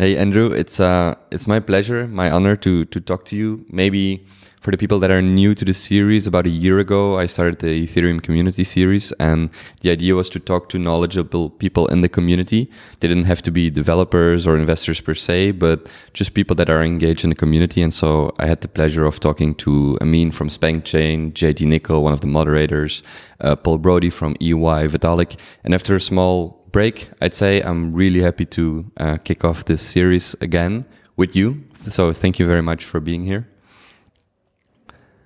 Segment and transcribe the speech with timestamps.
[0.00, 3.66] Hey Andrew, it's uh it's my pleasure, my honor to to talk to you.
[3.68, 4.24] Maybe
[4.60, 7.58] for the people that are new to the series, about a year ago I started
[7.58, 9.50] the Ethereum community series and
[9.80, 12.70] the idea was to talk to knowledgeable people in the community.
[13.00, 16.84] They didn't have to be developers or investors per se, but just people that are
[16.84, 17.82] engaged in the community.
[17.82, 22.12] And so I had the pleasure of talking to Ameen from SpankChain, JD Nickel, one
[22.12, 23.02] of the moderators,
[23.40, 25.36] uh, Paul Brody from EY, Vitalik.
[25.64, 29.82] And after a small break, I'd say I'm really happy to uh, kick off this
[29.82, 30.84] series again
[31.16, 31.64] with you.
[31.90, 33.48] So thank you very much for being here.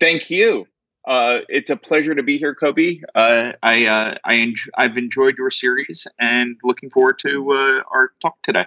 [0.01, 0.67] Thank you.
[1.07, 3.01] Uh, it's a pleasure to be here, Kobe.
[3.15, 8.41] Uh, I, uh, I I've enjoyed your series and looking forward to uh, our talk
[8.43, 8.67] today.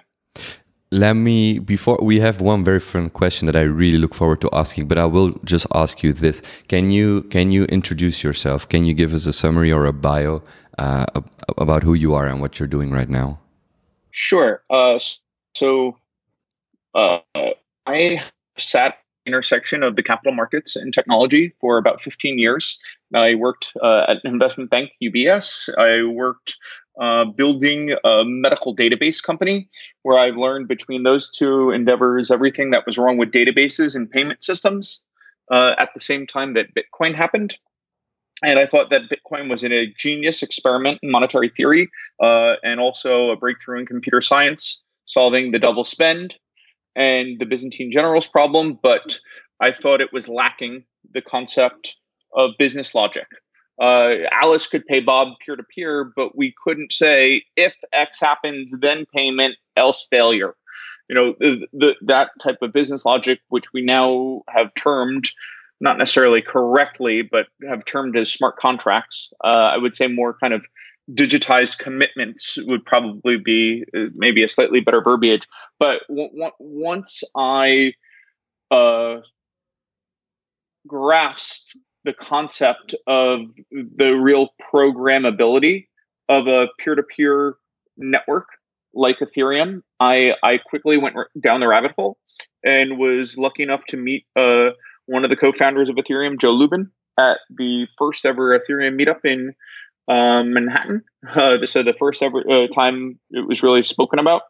[0.92, 4.50] Let me before we have one very fun question that I really look forward to
[4.52, 8.68] asking, but I will just ask you this: Can you can you introduce yourself?
[8.68, 10.42] Can you give us a summary or a bio
[10.78, 11.06] uh,
[11.58, 13.40] about who you are and what you're doing right now?
[14.12, 14.62] Sure.
[14.70, 14.98] Uh,
[15.54, 15.96] so
[16.94, 17.18] uh,
[17.86, 18.22] I
[18.56, 22.78] sat intersection of the capital markets and technology for about 15 years.
[23.14, 25.68] I worked uh, at an investment bank, UBS.
[25.78, 26.56] I worked
[27.00, 29.68] uh, building a medical database company
[30.02, 34.42] where I've learned between those two endeavors everything that was wrong with databases and payment
[34.42, 35.02] systems.
[35.48, 37.56] Uh, at the same time that Bitcoin happened,
[38.42, 41.88] and I thought that Bitcoin was a genius experiment in monetary theory
[42.20, 46.36] uh, and also a breakthrough in computer science, solving the double spend
[46.94, 48.78] and the Byzantine generals problem.
[48.82, 49.18] But
[49.60, 51.96] I thought it was lacking the concept
[52.36, 53.26] of business logic.
[53.80, 58.74] Uh, Alice could pay Bob peer to peer, but we couldn't say if X happens,
[58.80, 60.54] then payment, else failure.
[61.08, 65.28] You know, the, the, that type of business logic, which we now have termed
[65.80, 69.30] not necessarily correctly, but have termed as smart contracts.
[69.44, 70.64] Uh, I would say more kind of
[71.12, 75.46] digitized commitments would probably be uh, maybe a slightly better verbiage.
[75.78, 77.92] But w- w- once I
[78.70, 79.18] uh,
[80.86, 81.76] grasped
[82.06, 83.40] the concept of
[83.70, 85.88] the real programmability
[86.28, 87.56] of a peer-to-peer
[87.98, 88.46] network
[88.94, 92.16] like Ethereum, I, I quickly went down the rabbit hole
[92.64, 94.70] and was lucky enough to meet uh,
[95.06, 99.54] one of the co-founders of Ethereum, Joe Lubin, at the first ever Ethereum meetup in
[100.08, 101.02] um, Manhattan.
[101.28, 104.42] Uh, so the first ever uh, time it was really spoken about,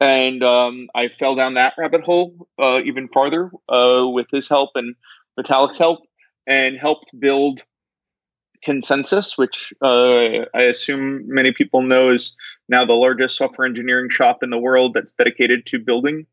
[0.00, 4.70] and um, I fell down that rabbit hole uh, even farther uh, with his help
[4.74, 4.94] and
[5.38, 6.00] Vitalik's help,
[6.48, 7.62] and helped build
[8.66, 12.34] ConsenSys, which uh, I assume many people know is
[12.68, 16.26] now the largest software engineering shop in the world that's dedicated to building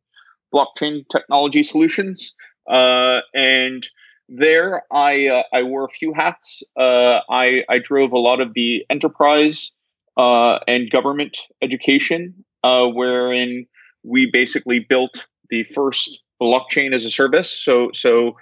[0.53, 2.33] blockchain technology solutions.
[2.67, 3.87] Uh, and
[4.27, 6.63] there, I uh, I wore a few hats.
[6.79, 9.71] Uh, I I drove a lot of the enterprise
[10.17, 12.33] uh, and government education,
[12.63, 13.67] uh, wherein
[14.03, 17.51] we basically built the first blockchain as a service.
[17.51, 18.35] So so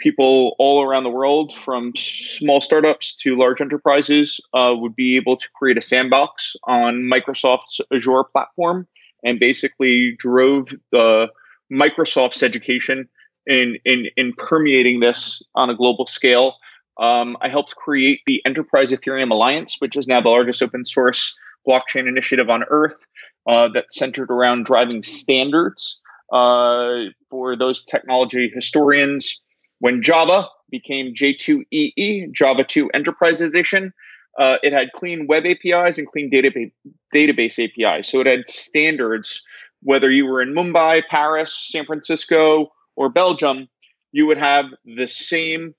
[0.00, 5.36] people all around the world, from small startups to large enterprises, uh, would be able
[5.36, 8.86] to create a sandbox on Microsoft's Azure platform,
[9.22, 11.28] and basically drove the
[11.72, 13.08] Microsoft's education
[13.46, 16.56] in in in permeating this on a global scale.
[16.98, 21.38] Um, I helped create the Enterprise Ethereum Alliance, which is now the largest open source
[21.66, 23.06] blockchain initiative on Earth
[23.46, 26.00] uh, that's centered around driving standards
[26.32, 29.40] uh, for those technology historians.
[29.80, 33.92] When Java became J2EE, Java 2 Enterprise Edition,
[34.38, 36.70] uh, it had clean web APIs and clean database,
[37.14, 38.08] database APIs.
[38.08, 39.42] So it had standards
[39.82, 43.68] whether you were in Mumbai, Paris, San Francisco, or Belgium,
[44.12, 45.74] you would have the same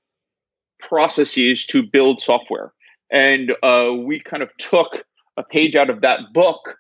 [0.80, 2.74] processes to build software.
[3.12, 5.04] And uh, we kind of took
[5.38, 6.78] a page out of that book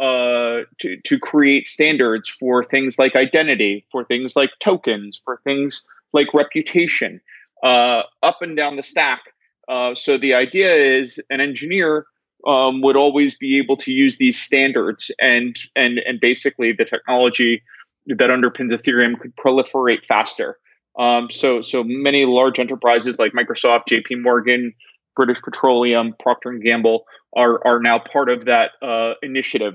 [0.00, 5.84] uh, to, to create standards for things like identity, for things like tokens, for things
[6.12, 7.20] like reputation,
[7.62, 9.20] uh, up and down the stack.
[9.68, 12.06] Uh, so the idea is an engineer
[12.46, 17.62] um, would always be able to use these standards and and and basically the technology
[18.06, 20.58] that underpins Ethereum could proliferate faster.
[20.98, 24.16] Um, so so many large enterprises like Microsoft, J.P.
[24.16, 24.72] Morgan,
[25.16, 27.04] British Petroleum, Procter and Gamble
[27.36, 29.74] are are now part of that uh, initiative.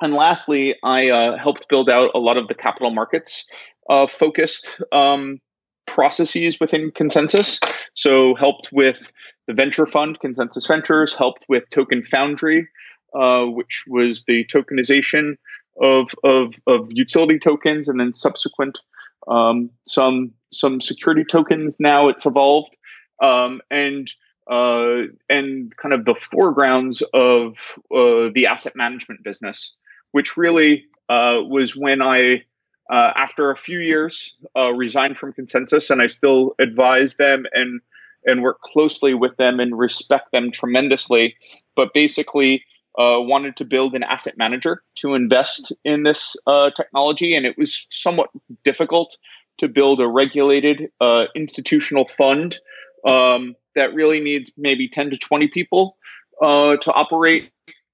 [0.00, 3.46] And lastly, I uh, helped build out a lot of the capital markets
[3.90, 5.40] uh, focused um,
[5.86, 7.60] processes within ConsenSys.
[7.94, 9.10] So helped with
[9.46, 12.68] the venture fund, ConsenSys Ventures, helped with Token Foundry,
[13.14, 15.36] uh, which was the tokenization
[15.80, 18.80] of, of, of utility tokens and then subsequent
[19.28, 21.78] um, some some security tokens.
[21.78, 22.76] Now it's evolved
[23.22, 24.10] um, and
[24.48, 29.76] uh, and kind of the foregrounds of uh, the asset management business.
[30.12, 32.44] Which really uh, was when I,
[32.90, 37.80] uh, after a few years, uh, resigned from ConsenSys, and I still advise them and
[38.26, 41.36] and work closely with them and respect them tremendously.
[41.76, 42.64] But basically,
[42.98, 47.56] uh, wanted to build an asset manager to invest in this uh, technology, and it
[47.56, 48.28] was somewhat
[48.64, 49.16] difficult
[49.58, 52.58] to build a regulated uh, institutional fund
[53.06, 55.96] um, that really needs maybe 10 to 20 people
[56.42, 57.50] to operate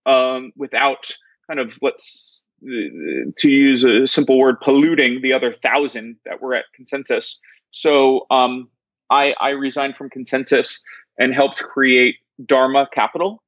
[0.06, 1.10] um, without
[1.46, 6.64] kind of let's to use a simple word polluting the other thousand that were at
[6.79, 7.35] ConsenSys.
[7.70, 8.69] So um,
[9.11, 10.79] I, I resigned from ConsenSys
[11.19, 13.43] and helped create DARMA capital.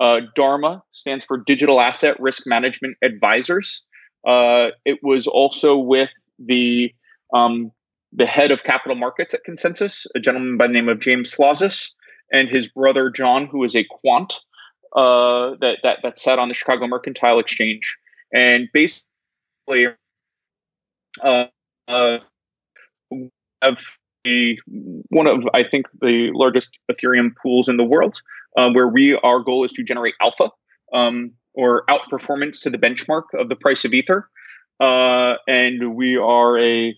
[0.00, 3.82] Uh, DARMA stands for digital asset risk management advisors.
[4.26, 6.92] Uh, it was also with the
[7.32, 7.72] um,
[8.12, 11.90] the head of capital markets at ConsenSys a gentleman by the name of James Slazas,
[12.32, 14.34] and his brother John, who is a quant
[14.96, 17.96] uh, that, that that sat on the Chicago Mercantile Exchange,
[18.34, 19.04] and basically
[21.22, 21.44] uh,
[21.86, 22.18] uh,
[23.60, 24.56] the
[25.08, 28.20] one of I think the largest Ethereum pools in the world,
[28.56, 30.50] um, where we our goal is to generate alpha
[30.92, 34.28] um, or outperformance to the benchmark of the price of Ether,
[34.80, 36.94] uh, and we are a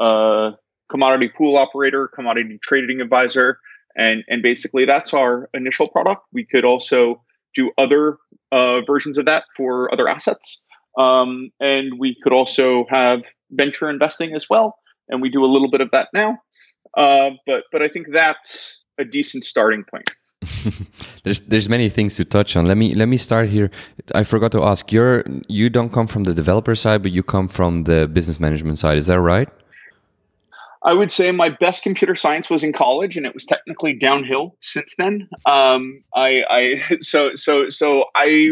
[0.00, 0.50] uh,
[0.90, 3.60] commodity pool operator, commodity trading advisor,
[3.96, 6.22] and and basically that's our initial product.
[6.32, 7.22] We could also
[7.56, 8.18] do other
[8.52, 10.62] uh, versions of that for other assets,
[10.98, 13.20] um, and we could also have
[13.50, 14.76] venture investing as well,
[15.08, 16.38] and we do a little bit of that now.
[16.96, 20.10] Uh, but but I think that's a decent starting point.
[21.24, 22.66] there's there's many things to touch on.
[22.66, 23.70] Let me let me start here.
[24.14, 24.92] I forgot to ask.
[24.92, 28.78] You're you don't come from the developer side, but you come from the business management
[28.78, 28.98] side.
[28.98, 29.48] Is that right?
[30.86, 34.56] I would say my best computer science was in college, and it was technically downhill
[34.60, 35.28] since then.
[35.44, 38.50] Um, I, I so so so I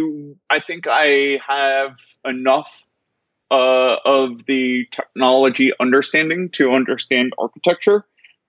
[0.50, 2.82] I think I have enough
[3.52, 8.04] uh, of the technology understanding to understand architecture,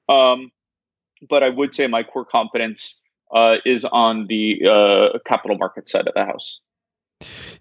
[0.09, 0.51] um,
[1.29, 2.99] but I would say my core competence
[3.31, 6.59] uh, is on the uh, capital market side of the house.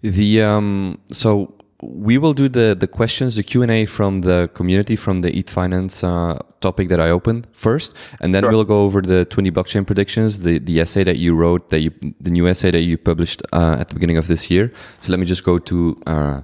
[0.01, 4.49] The um, so we will do the the questions, the Q and A from the
[4.53, 8.51] community from the ETH Finance uh, topic that I opened first, and then sure.
[8.51, 11.91] we'll go over the twenty blockchain predictions, the the essay that you wrote, that you
[12.19, 14.71] the new essay that you published uh, at the beginning of this year.
[15.01, 16.41] So let me just go to uh,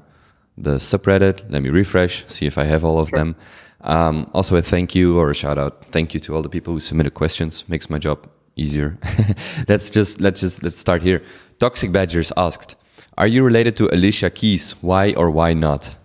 [0.58, 1.50] the subreddit.
[1.50, 3.20] Let me refresh, see if I have all of sure.
[3.20, 3.36] them.
[3.82, 5.86] Um, also, a thank you or a shout out.
[5.86, 7.64] Thank you to all the people who submitted questions.
[7.68, 8.98] Makes my job easier.
[9.68, 11.24] let's just let's just let's start here.
[11.60, 12.76] Toxic Badgers asked.
[13.18, 14.72] Are you related to Alicia Keys?
[14.82, 15.96] Why or why not?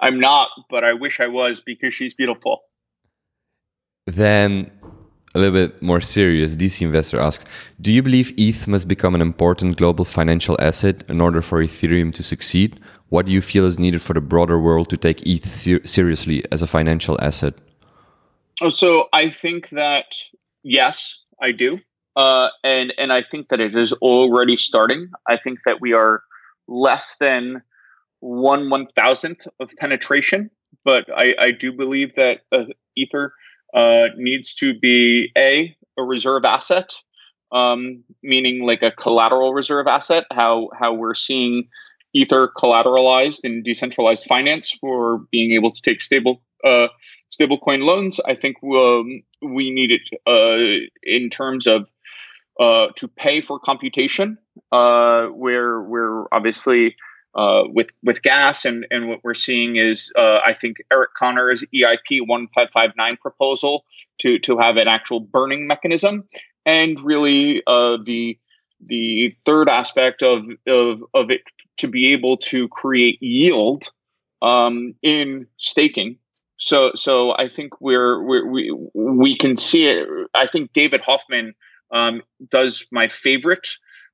[0.00, 2.62] I'm not, but I wish I was because she's beautiful.
[4.06, 4.70] Then,
[5.34, 7.44] a little bit more serious, DC Investor asks
[7.80, 12.14] Do you believe ETH must become an important global financial asset in order for Ethereum
[12.14, 12.80] to succeed?
[13.10, 16.44] What do you feel is needed for the broader world to take ETH ser seriously
[16.50, 17.54] as a financial asset?
[18.60, 20.14] Oh, so I think that
[20.62, 21.78] yes, I do.
[22.16, 25.10] Uh, and and I think that it is already starting.
[25.28, 26.22] I think that we are
[26.66, 27.62] less than
[28.20, 30.50] one one thousandth of penetration,
[30.84, 32.64] but I, I do believe that uh,
[32.96, 33.32] Ether
[33.74, 36.92] uh, needs to be a a reserve asset,
[37.52, 40.24] um, meaning like a collateral reserve asset.
[40.32, 41.68] How how we're seeing
[42.12, 46.88] Ether collateralized in decentralized finance for being able to take stable uh,
[47.32, 48.20] stablecoin loans.
[48.26, 51.86] I think um, we need it uh, in terms of
[52.60, 54.38] uh, to pay for computation,
[54.70, 56.94] uh, where we're obviously
[57.34, 61.64] uh, with with gas, and and what we're seeing is uh, I think Eric Connor's
[61.74, 63.84] EIP one five five nine proposal
[64.18, 66.24] to to have an actual burning mechanism,
[66.66, 68.38] and really uh, the
[68.86, 71.42] the third aspect of, of of it
[71.78, 73.90] to be able to create yield
[74.42, 76.18] um, in staking.
[76.58, 80.06] So so I think we're, we're we we can see it.
[80.34, 81.54] I think David Hoffman
[81.92, 83.68] um, does my favorite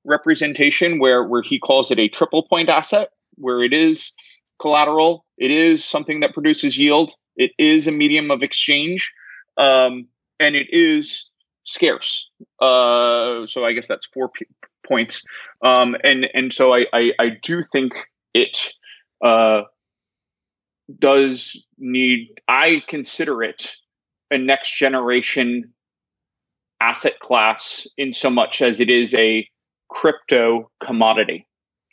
[0.04, 4.12] representation where where he calls it a triple point asset where it is
[4.60, 9.12] collateral it is something that produces yield it is a medium of exchange
[9.58, 10.06] um,
[10.38, 11.28] and it is
[11.64, 12.30] scarce.
[12.60, 14.46] Uh, so i guess that's four p-
[14.86, 15.22] points.
[15.62, 17.92] Um, and and so I, I, I do think
[18.34, 18.72] it
[19.24, 19.62] uh,
[20.98, 23.72] does need i consider it
[24.30, 25.72] a next generation
[26.80, 29.48] asset class in so much as it is a
[29.88, 31.46] crypto commodity.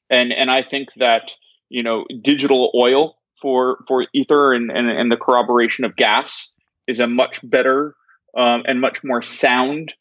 [0.10, 1.34] And and I think that,
[1.70, 6.52] you know, digital oil for for ether and, and, and the corroboration of gas
[6.88, 7.96] is a much better
[8.38, 9.94] um, and much more sound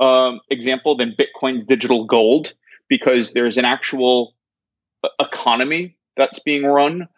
[0.00, 2.54] um, example than Bitcoin's digital gold
[2.88, 4.34] because there's an actual
[5.20, 7.08] economy that's being run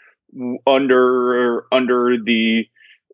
[0.66, 2.66] under under the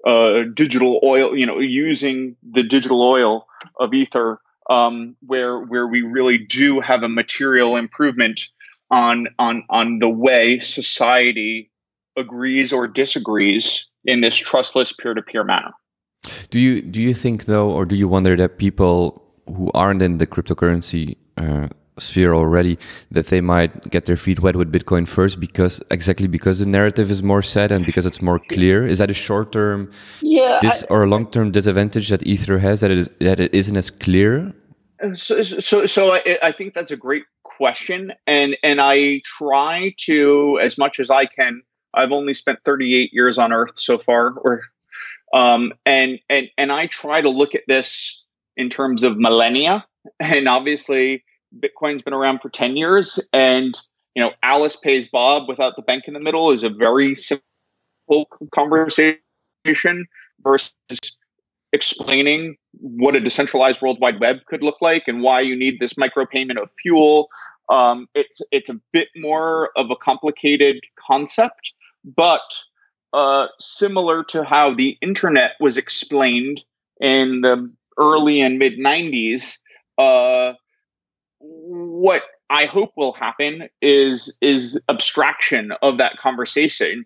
[0.07, 3.47] uh, digital oil, you know, using the digital oil
[3.79, 8.41] of Ether, um, where where we really do have a material improvement
[8.91, 11.71] on on on the way society
[12.17, 15.73] agrees or disagrees in this trustless peer-to-peer manner.
[16.51, 20.19] Do you do you think though, or do you wonder that people who aren't in
[20.19, 21.69] the cryptocurrency uh,
[22.01, 22.79] sphere already
[23.11, 27.11] that they might get their feet wet with Bitcoin first because exactly because the narrative
[27.11, 28.87] is more set and because it's more clear?
[28.87, 29.91] Is that a short term
[30.21, 33.53] yeah, dis- or a long term disadvantage that Ether has that it is that it
[33.55, 34.55] isn't as clear?
[35.15, 40.59] So, so, so I, I think that's a great question, and and I try to
[40.63, 41.63] as much as I can.
[41.95, 44.63] I've only spent 38 years on Earth so far, or
[45.33, 48.25] um, and and and I try to look at this
[48.57, 49.87] in terms of millennia,
[50.21, 51.25] and obviously
[51.61, 53.79] Bitcoin's been around for 10 years and
[54.15, 58.27] you know Alice pays Bob without the bank in the middle is a very simple
[58.53, 59.19] conversation
[60.41, 60.73] versus
[61.73, 65.95] explaining what a decentralized world wide web could look like and why you need this
[65.95, 67.29] micropayment of fuel.
[67.69, 71.73] Um, it's it's a bit more of a complicated concept
[72.17, 72.43] but
[73.13, 76.63] uh, similar to how the internet was explained
[77.01, 79.59] in the early and mid 90s
[79.99, 80.55] uh,
[81.41, 87.05] what I hope will happen is is abstraction of that conversation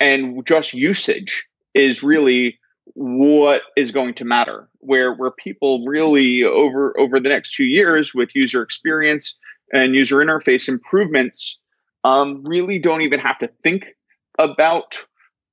[0.00, 2.58] and just usage is really
[2.94, 8.14] what is going to matter where where people really over over the next two years
[8.14, 9.38] with user experience
[9.72, 11.58] and user interface improvements
[12.04, 13.86] um, really don't even have to think
[14.38, 14.96] about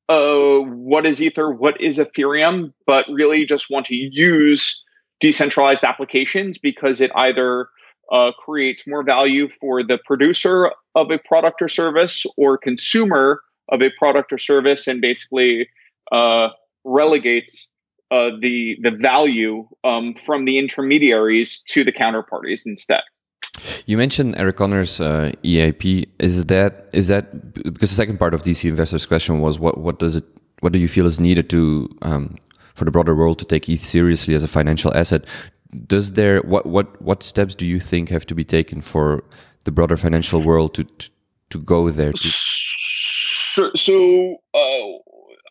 [0.10, 4.84] uh, what is ether what is ethereum but really just want to use
[5.20, 7.68] decentralized applications because it either
[8.13, 13.82] uh, creates more value for the producer of a product or service or consumer of
[13.82, 15.67] a product or service and basically
[16.12, 16.50] uh,
[16.86, 17.67] relegates
[18.12, 23.01] uh, the the value um, from the intermediaries to the counterparties instead.
[23.86, 26.08] You mentioned Eric Connor's uh, EIP.
[26.20, 29.98] Is that is that because the second part of DC Investors' question was what what
[29.98, 30.25] does it
[30.60, 32.36] what do you feel is needed to um,
[32.75, 35.25] for the broader world to take ETH seriously as a financial asset?
[35.88, 39.24] Does there what what what steps do you think have to be taken for
[39.63, 41.10] the broader financial world to to,
[41.50, 44.88] to go there to so, so uh,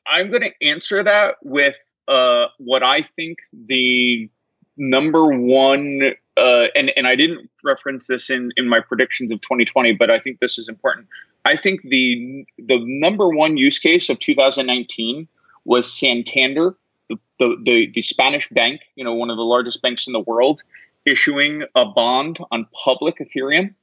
[0.06, 1.76] i'm going to answer that with
[2.08, 4.28] uh, what i think the
[4.76, 6.02] number one
[6.36, 10.18] uh, and and i didn't reference this in in my predictions of 2020 but i
[10.18, 11.06] think this is important.
[11.44, 15.26] I think the the number one use case of 2019
[15.64, 16.76] was santander
[17.38, 20.62] the, the, the, Spanish bank, you know, one of the largest banks in the world,
[21.04, 23.74] issuing a bond on public Ethereum,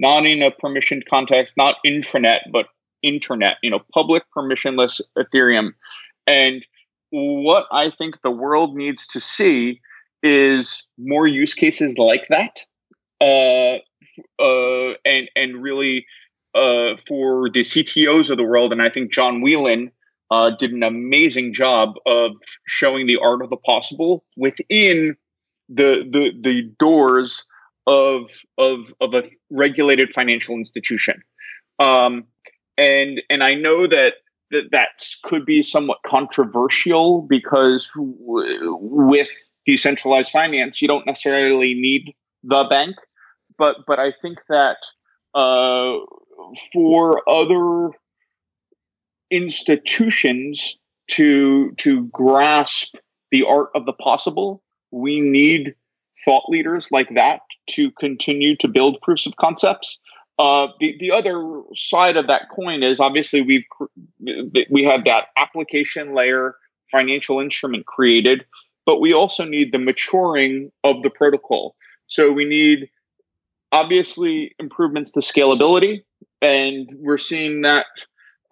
[0.00, 2.66] not in a permissioned context, not intranet, but
[3.02, 5.72] internet, you know, public permissionless Ethereum.
[6.26, 6.64] And
[7.10, 9.80] what I think the world needs to see
[10.22, 12.64] is more use cases like that.
[13.20, 13.78] Uh,
[14.38, 16.06] uh, and and really
[16.54, 19.90] uh, for the CTOs of the world, and I think John Whelan
[20.32, 22.32] uh, did an amazing job of
[22.66, 25.14] showing the art of the possible within
[25.68, 27.44] the the, the doors
[27.86, 31.22] of of of a regulated financial institution.
[31.78, 32.24] Um,
[32.78, 34.14] and and I know that
[34.50, 39.28] that that could be somewhat controversial because w- with
[39.66, 42.96] decentralized finance, you don't necessarily need the bank,
[43.58, 44.78] but but I think that
[45.34, 45.98] uh,
[46.72, 47.90] for other
[49.32, 52.94] institutions to to grasp
[53.30, 54.62] the art of the possible.
[54.90, 55.74] We need
[56.24, 59.98] thought leaders like that to continue to build proofs of concepts.
[60.38, 63.64] Uh, the, the other side of that coin is obviously we've
[64.70, 66.54] we have that application layer
[66.90, 68.44] financial instrument created
[68.86, 71.76] but we also need the maturing of the protocol.
[72.08, 72.90] So we need
[73.70, 76.02] obviously improvements to scalability
[76.40, 77.86] and we're seeing that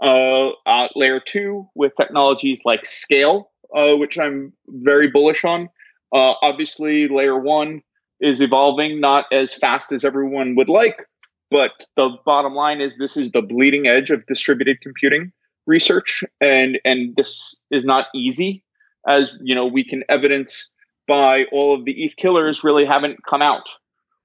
[0.03, 5.69] uh, uh, layer two with technologies like SKALE, uh, which I'm very bullish on.
[6.13, 7.83] Uh, obviously, layer one
[8.21, 11.07] is evolving not as fast as everyone would like,
[11.51, 15.33] but the bottom line is this is the bleeding edge of distributed computing
[15.67, 18.65] research, and and this is not easy,
[19.07, 20.73] as you know we can evidence
[21.07, 23.69] by all of the ETH killers really haven't come out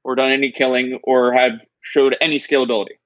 [0.04, 2.98] or done any killing or have showed any scalability.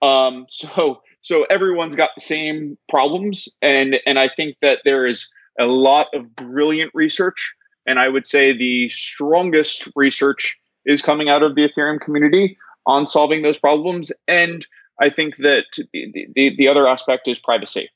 [0.00, 5.28] Um, so so everyone's got the same problems, and and I think that there is
[5.58, 7.54] a lot of brilliant research,
[7.86, 13.06] and I would say the strongest research is coming out of the Ethereum community on
[13.06, 14.10] solving those problems.
[14.26, 14.66] And
[15.00, 17.88] I think that the, the, the other aspect is privacy.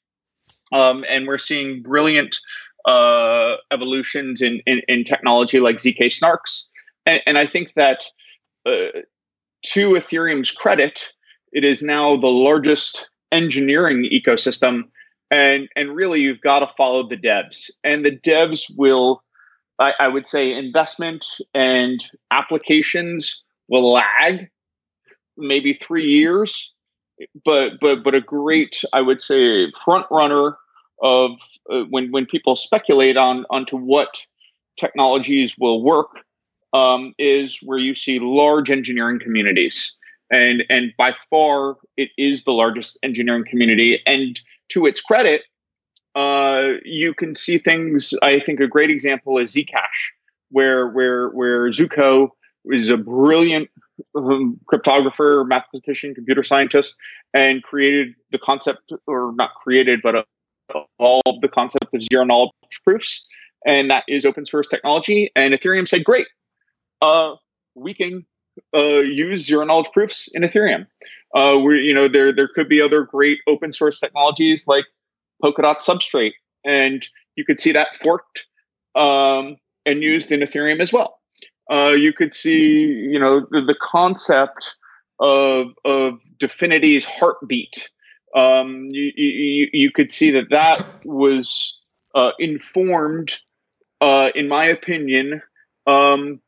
[0.72, 2.38] Um, and we're seeing brilliant
[2.84, 6.64] uh, evolutions in, in, in, technology like ZK snarks.
[7.06, 8.04] And, and I think that
[8.66, 9.00] uh,
[9.66, 11.12] to Ethereum's credit,
[11.52, 14.84] it is now the largest engineering ecosystem.
[15.30, 17.70] And, and really, you've got to follow the devs.
[17.82, 19.22] And the devs will,
[19.78, 24.48] I, I would say, investment and applications will lag
[25.36, 26.72] maybe three years
[27.44, 30.56] but but but a great i would say front runner
[31.02, 31.30] of
[31.70, 34.26] uh, when when people speculate on onto what
[34.78, 36.08] technologies will work
[36.72, 39.96] um, is where you see large engineering communities
[40.30, 44.00] and and by far it is the largest engineering community.
[44.06, 44.38] And
[44.70, 45.42] to its credit
[46.14, 50.12] uh, you can see things i think a great example is zcash
[50.50, 52.28] where where where zooko
[52.66, 53.68] is a brilliant
[54.14, 56.94] um, cryptographer mathematician computer scientist
[57.34, 60.22] and created the concept or not created but uh,
[60.72, 62.52] evolved the concept of zero knowledge
[62.84, 63.26] proofs,
[63.66, 65.30] and that is open source technology.
[65.36, 66.26] And Ethereum said, "Great,
[67.02, 67.34] uh,
[67.74, 68.24] we can
[68.76, 70.86] uh, use zero knowledge proofs in Ethereum."
[71.34, 74.84] Uh, you know, there there could be other great open source technologies like
[75.42, 76.34] Polkadot Substrate,
[76.64, 77.04] and
[77.36, 78.46] you could see that forked
[78.94, 81.20] um, and used in Ethereum as well.
[81.70, 84.76] Uh, you could see, you know, the, the concept
[85.20, 87.88] of of Dfinity's heartbeat
[88.34, 91.80] um, you, you, you could see that that was
[92.14, 93.32] uh, informed,
[94.00, 95.40] uh, in my opinion,
[95.86, 96.40] um,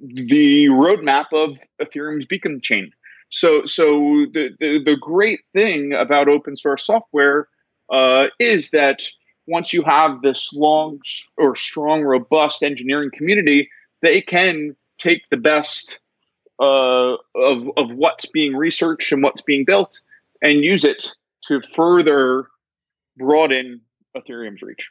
[0.00, 2.90] the roadmap of Ethereum's beacon chain.
[3.30, 7.48] So, so the, the, the great thing about open source software
[7.90, 9.02] uh, is that
[9.46, 11.00] once you have this long
[11.36, 13.68] or strong, robust engineering community,
[14.02, 15.98] they can take the best
[16.60, 20.00] uh, of, of what's being researched and what's being built
[20.42, 22.46] and use it to further
[23.16, 23.80] broaden
[24.16, 24.90] Ethereum's reach.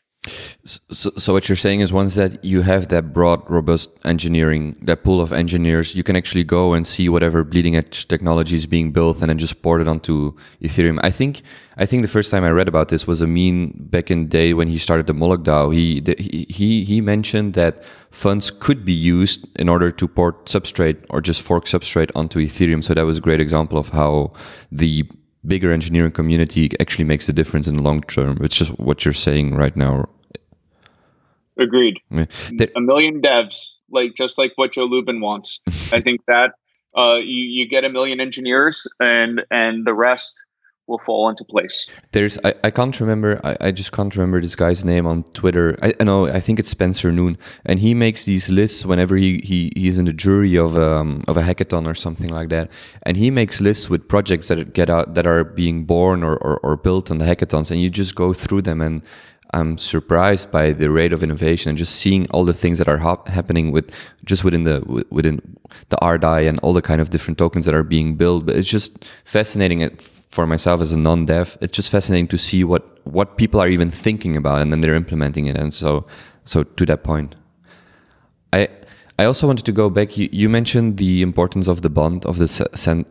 [0.66, 5.04] So, so what you're saying is once that you have that broad, robust engineering, that
[5.04, 8.92] pool of engineers, you can actually go and see whatever bleeding edge technology is being
[8.92, 11.00] built and then just port it onto Ethereum.
[11.02, 11.42] I think,
[11.78, 14.54] I think the first time I read about this was Ameen back in the day
[14.54, 15.74] when he started the Moloch DAO.
[15.74, 16.04] He,
[16.50, 21.42] he, he mentioned that funds could be used in order to port substrate or just
[21.42, 22.84] fork substrate onto Ethereum.
[22.84, 24.34] So that was a great example of how
[24.70, 25.06] the
[25.48, 28.38] bigger engineering community actually makes a difference in the long term.
[28.42, 30.10] It's just what you're saying right now.
[31.60, 32.00] Agreed.
[32.10, 32.26] Yeah.
[32.76, 35.60] a million devs, like just like what Joe Lubin wants.
[35.92, 36.54] I think that
[36.98, 40.44] uh, you you get a million engineers, and and the rest
[40.90, 41.88] will fall into place.
[42.12, 45.78] There's I, I can't remember I, I just can't remember this guy's name on Twitter.
[45.82, 49.40] I, I know I think it's Spencer Noon, and he makes these lists whenever he,
[49.44, 52.72] he he's in the jury of um of a hackathon or something like that,
[53.04, 56.58] and he makes lists with projects that get out that are being born or, or,
[56.60, 59.04] or built on the hackathons, and you just go through them and.
[59.52, 62.98] I'm surprised by the rate of innovation and just seeing all the things that are
[62.98, 63.92] hap- happening with
[64.24, 65.58] just within the within
[65.90, 68.46] the RDAI and all the kind of different tokens that are being built.
[68.46, 69.90] But it's just fascinating uh,
[70.30, 73.90] for myself as a non-dev, it's just fascinating to see what what people are even
[73.90, 75.58] thinking about, and then they're implementing it.
[75.58, 76.06] And so,
[76.46, 77.36] so to that point,
[78.54, 78.70] I
[79.20, 80.18] I also wanted to go back.
[80.18, 82.48] You, you mentioned the importance of the bond of the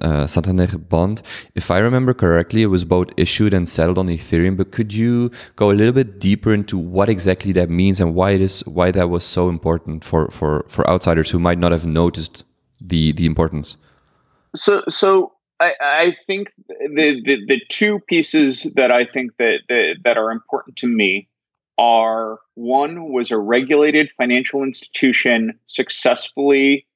[0.00, 1.20] uh, Santander bond.
[1.54, 4.56] If I remember correctly, it was both issued and settled on Ethereum.
[4.56, 8.30] But could you go a little bit deeper into what exactly that means and why
[8.30, 11.84] it is why that was so important for for for outsiders who might not have
[11.84, 12.42] noticed
[12.80, 13.76] the the importance?
[14.56, 19.96] So so I, I think the, the, the two pieces that I think that, that
[20.04, 21.28] that are important to me
[21.78, 26.86] are one was a regulated financial institution successfully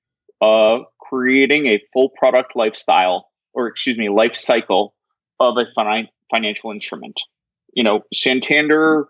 [0.41, 4.95] uh, creating a full product lifestyle or excuse me life cycle
[5.39, 7.21] of a fin- financial instrument.
[7.75, 9.09] You know, Santander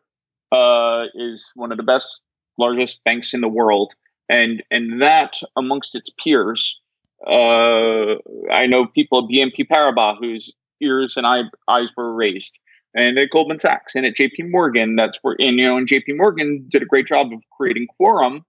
[0.52, 2.20] uh, is one of the best,
[2.58, 3.94] largest banks in the world,
[4.28, 6.78] and and that amongst its peers
[7.26, 8.16] uh,
[8.52, 12.58] I know people at BNP Paribas whose ears and eye, eyes were raised,
[12.94, 14.96] and at Goldman Sachs and at JP Morgan.
[14.96, 18.44] That's where, and you know, and JP Morgan did a great job of creating Quorum.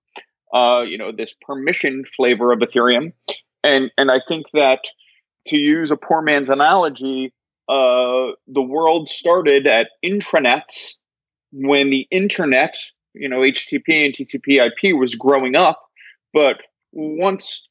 [0.53, 3.13] Uh, you know, this permission flavor of Ethereum,
[3.63, 4.85] and and I think that
[5.47, 7.33] to use a poor man's analogy,
[7.67, 10.93] uh, the world started at intranets
[11.51, 12.77] when the internet,
[13.13, 15.81] you know, HTTP and TCP/IP was growing up,
[16.33, 17.67] but once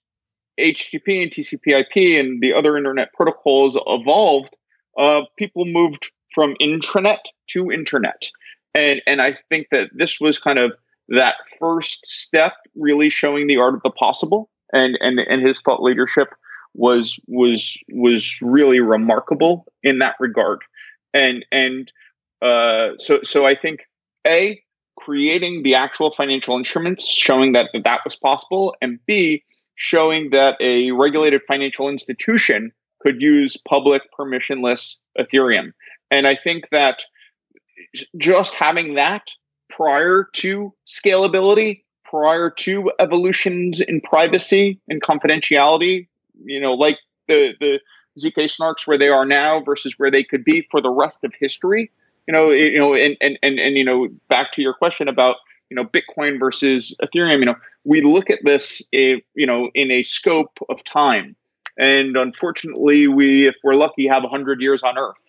[0.58, 4.56] HTTP and TCP/IP and the other internet protocols evolved,
[4.98, 8.30] uh, people moved from intranet to internet,
[8.74, 10.72] and and I think that this was kind of
[11.08, 15.82] that first step, really showing the art of the possible, and and and his thought
[15.82, 16.28] leadership
[16.74, 20.60] was was was really remarkable in that regard.
[21.14, 21.92] And and
[22.40, 23.80] uh, so so I think
[24.26, 24.62] a
[24.98, 29.42] creating the actual financial instruments, showing that that, that was possible, and b
[29.74, 35.72] showing that a regulated financial institution could use public permissionless Ethereum.
[36.12, 37.04] And I think that
[38.18, 39.30] just having that
[39.70, 46.08] prior to scalability, prior to evolutions in privacy and confidentiality,
[46.44, 46.98] you know, like
[47.28, 47.80] the the
[48.20, 51.32] zk snarks where they are now versus where they could be for the rest of
[51.40, 51.90] history.
[52.28, 55.36] You know, you know, and and and, and you know, back to your question about
[55.70, 57.38] you know Bitcoin versus Ethereum.
[57.38, 61.36] You know, we look at this, eh, you know, in a scope of time,
[61.78, 65.21] and unfortunately, we, if we're lucky, have hundred years on Earth.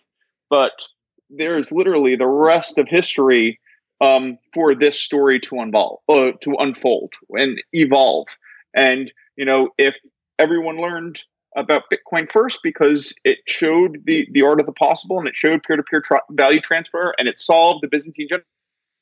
[0.54, 0.86] But
[1.30, 3.58] there's literally the rest of history
[4.00, 8.28] um, for this story to unfold, uh, to unfold and evolve.
[8.72, 9.96] And you know, if
[10.38, 11.24] everyone learned
[11.56, 15.64] about Bitcoin first because it showed the the art of the possible and it showed
[15.64, 18.28] peer to peer value transfer and it solved the Byzantine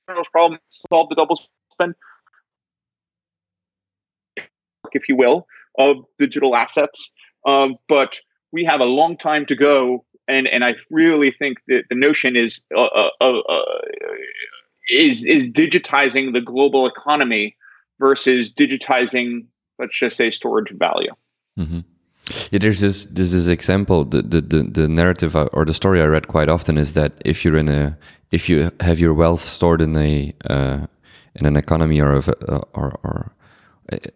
[0.08, 0.58] general's problem,
[0.90, 1.38] solved the double
[1.70, 1.94] spend,
[4.92, 5.46] if you will,
[5.78, 7.12] of digital assets.
[7.46, 8.18] Um, but
[8.52, 12.36] we have a long time to go, and and I really think that the notion
[12.36, 13.64] is uh, uh, uh, uh
[14.90, 17.56] is is digitizing the global economy
[17.98, 19.46] versus digitizing,
[19.78, 21.14] let's just say, storage value.
[21.58, 21.80] Mm-hmm.
[22.50, 24.04] Yeah, there's this this is example.
[24.04, 27.44] The, the the the narrative or the story I read quite often is that if
[27.44, 27.98] you're in a
[28.30, 30.86] if you have your wealth stored in a uh,
[31.34, 33.32] in an economy or of, uh, or or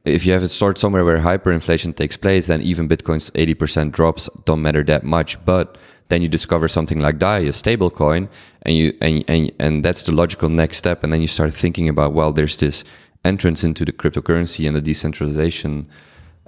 [0.04, 4.28] if you have it stored somewhere where hyperinflation takes place, then even Bitcoin's 80% drops
[4.44, 5.44] don't matter that much.
[5.44, 5.76] But
[6.08, 8.28] then you discover something like DAI, a stable coin,
[8.62, 11.02] and you and, and and that's the logical next step.
[11.02, 12.84] And then you start thinking about, well, there's this
[13.24, 15.88] entrance into the cryptocurrency and the decentralization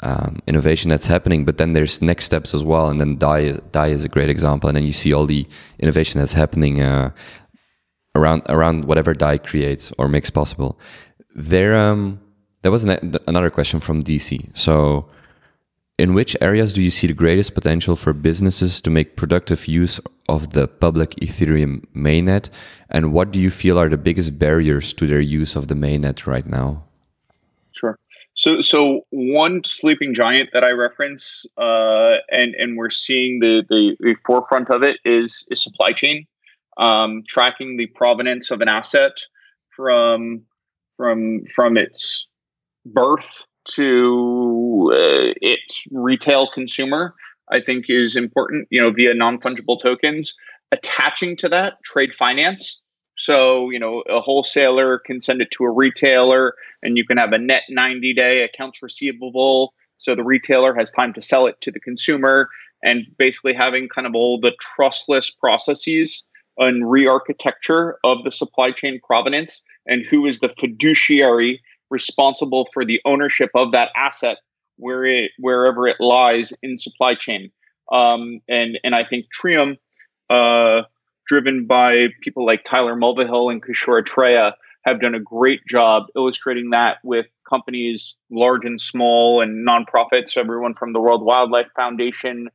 [0.03, 1.45] um, innovation that's happening.
[1.45, 2.89] But then there's next steps as well.
[2.89, 4.69] And then DAI is, DAI is a great example.
[4.69, 5.47] And then you see all the
[5.79, 7.11] innovation that's happening uh,
[8.15, 10.79] around around whatever DAI creates or makes possible.
[11.35, 12.21] There, um,
[12.63, 14.57] there was an, another question from DC.
[14.57, 15.09] So
[15.99, 20.01] in which areas do you see the greatest potential for businesses to make productive use
[20.29, 22.49] of the public Ethereum mainnet?
[22.89, 26.27] And what do you feel are the biggest barriers to their use of the mainnet
[26.27, 26.85] right now?
[27.73, 27.99] Sure.
[28.35, 33.97] So, so one sleeping giant that I reference, uh, and and we're seeing the, the,
[33.99, 36.27] the forefront of it is is supply chain,
[36.79, 39.19] um, tracking the provenance of an asset
[39.75, 40.43] from
[40.97, 42.29] from from its
[42.87, 47.13] birth to uh, its retail consumer,
[47.51, 50.35] I think is important, you know, via non fungible tokens.
[50.71, 52.81] Attaching to that, trade finance.
[53.17, 57.33] So, you know, a wholesaler can send it to a retailer and you can have
[57.33, 59.75] a net 90 day accounts receivable.
[59.99, 62.49] So the retailer has time to sell it to the consumer
[62.83, 66.25] and basically having kind of all the trustless processes
[66.59, 72.85] and re architecture of the supply chain provenance and who is the fiduciary responsible for
[72.85, 74.39] the ownership of that asset
[74.77, 77.51] where it wherever it lies in supply chain.
[77.93, 79.77] Um, and and I think Treum,
[80.31, 80.83] uh,
[81.27, 84.53] driven by people like Tyler Mulvihill and Kishore Atreya,
[84.85, 90.75] have done a great job illustrating that with companies large and small and nonprofits, everyone
[90.75, 92.49] from the World Wildlife Foundation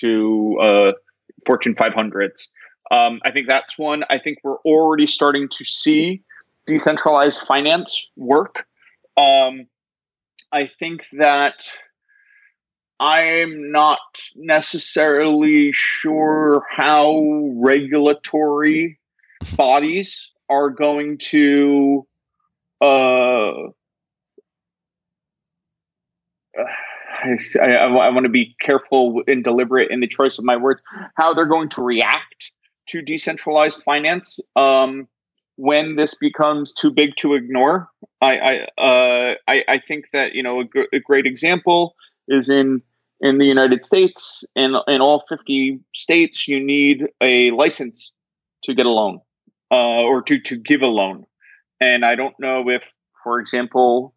[0.00, 0.92] to uh,
[1.46, 2.48] Fortune 500s.
[2.90, 4.04] Um, I think that's one.
[4.10, 6.22] I think we're already starting to see
[6.66, 8.66] decentralized finance work
[9.16, 9.66] um,
[10.52, 11.66] I think that
[13.00, 13.98] I'm not
[14.36, 17.20] necessarily sure how
[17.56, 18.98] regulatory
[19.56, 22.06] bodies are going to
[22.80, 23.70] uh,
[26.58, 30.82] I, I, I, want to be careful and deliberate in the choice of my words.
[31.14, 32.52] How they're going to react
[32.88, 34.40] to decentralized finance.
[34.56, 35.08] Um,
[35.56, 37.88] when this becomes too big to ignore.
[38.20, 41.94] I I uh, I, I, think that you know a, g- a great example
[42.28, 42.82] is in
[43.20, 44.44] in the United States.
[44.56, 48.12] In in all fifty states, you need a license
[48.64, 49.20] to get a loan
[49.70, 51.24] uh, or to to give a loan.
[51.80, 54.14] And I don't know if, for example,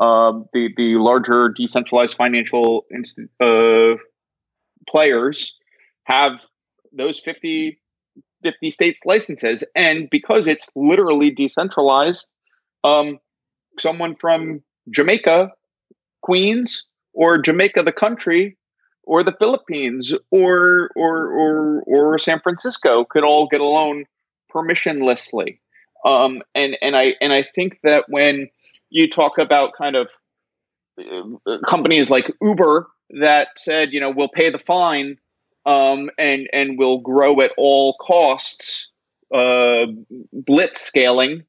[0.00, 3.94] uh, the the larger decentralized financial inst- uh,
[4.88, 5.56] players
[6.04, 6.32] have
[6.92, 7.80] those 50
[8.42, 9.64] 50 states licenses.
[9.74, 12.26] And because it's literally decentralized,
[12.84, 13.18] um,
[13.78, 15.52] someone from Jamaica,
[16.22, 18.56] Queens, or Jamaica, the country,
[19.04, 24.04] or the Philippines, or or or or San Francisco could all get a loan
[24.54, 25.58] permissionlessly.
[26.04, 28.48] Um, and and I and I think that when
[28.90, 30.10] you talk about kind of
[30.98, 32.88] uh, companies like Uber
[33.20, 35.16] that said, you know, we'll pay the fine
[35.68, 38.88] um, and and we'll grow at all costs,
[39.34, 39.84] uh,
[40.32, 41.42] blitz scaling,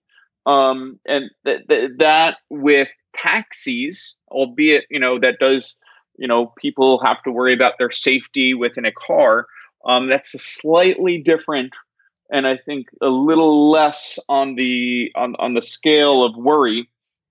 [0.45, 5.77] um, and th- th- that with taxis, albeit you know that does
[6.17, 9.47] you know people have to worry about their safety within a car.
[9.86, 11.71] Um, that's a slightly different,
[12.29, 16.89] and I think a little less on the on, on the scale of worry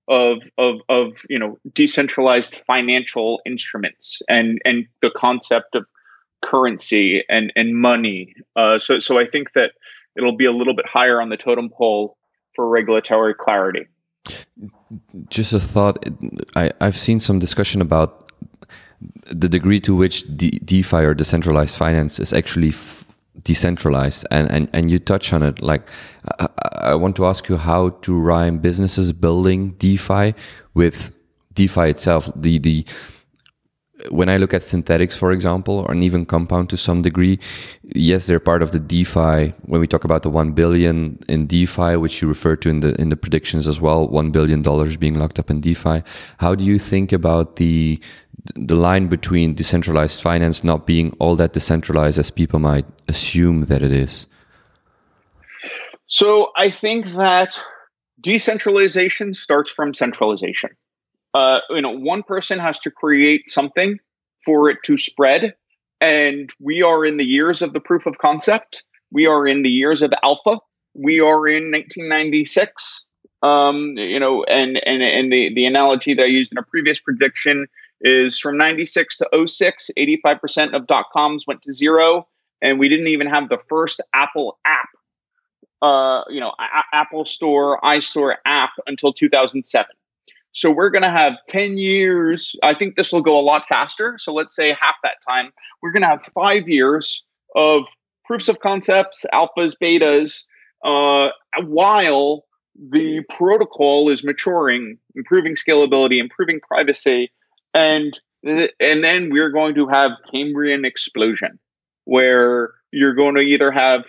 [0.09, 5.85] of of of you know decentralized financial instruments and and the concept of
[6.43, 8.35] currency and and money.
[8.57, 9.73] Uh, so so I think that
[10.17, 12.17] it'll be a little bit higher on the totem pole
[12.55, 13.87] for regulatory clarity.
[15.29, 16.05] Just a thought.
[16.57, 18.31] I I've seen some discussion about
[19.31, 22.73] the degree to which De- DeFi or decentralized finance is actually
[23.43, 25.83] decentralized and, and and you touch on it like
[26.41, 26.49] I,
[26.93, 30.35] I, want to ask you how to rhyme businesses building defi
[30.75, 31.15] with
[31.55, 32.85] defi itself the the
[34.11, 37.39] when I look at Synthetix, for example, or an even Compound to some degree,
[37.83, 39.55] yes, they're part of the DeFi.
[39.63, 42.95] When we talk about the one billion in DeFi, which you refer to in the
[43.01, 46.03] in the predictions as well, one billion dollars being locked up in DeFi.
[46.39, 48.01] How do you think about the
[48.55, 53.83] the line between decentralized finance not being all that decentralized as people might assume that
[53.83, 54.27] it is?
[56.07, 57.59] So I think that
[58.21, 60.71] decentralization starts from centralization.
[61.39, 63.99] Uh, you know, one person has to create something
[64.45, 65.55] for it to spread,
[66.01, 68.83] and we are in the years of the proof of concept.
[69.13, 70.59] We are in the years of alpha.
[70.95, 73.07] We are in 1996.
[73.43, 76.99] Um, you know, and and and the the analogy that I used in a previous
[76.99, 77.67] prediction
[78.01, 82.27] is from 96 to 06, 85% of dot coms went to zero.
[82.63, 84.89] And we didn't even have the first Apple app,
[85.83, 89.87] uh, you know, a- Apple Store, iStore app until 2007.
[90.53, 92.55] So we're going to have 10 years.
[92.63, 94.17] I think this will go a lot faster.
[94.19, 95.53] So let's say half that time.
[95.83, 97.23] We're going to have five years
[97.55, 97.83] of
[98.25, 100.45] proofs of concepts, alphas, betas,
[100.85, 101.31] uh,
[101.65, 102.45] while
[102.91, 107.31] the protocol is maturing, improving scalability, improving privacy,
[107.75, 111.59] and and then we're going to have Cambrian explosion,
[112.05, 114.05] where you're going to either have,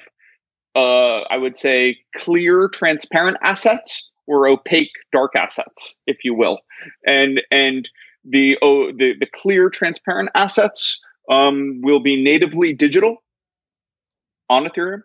[0.75, 6.60] uh, I would say, clear, transparent assets or opaque, dark assets, if you will,
[7.06, 7.89] and and
[8.24, 13.24] the oh, the the clear, transparent assets um, will be natively digital
[14.50, 15.02] on Ethereum,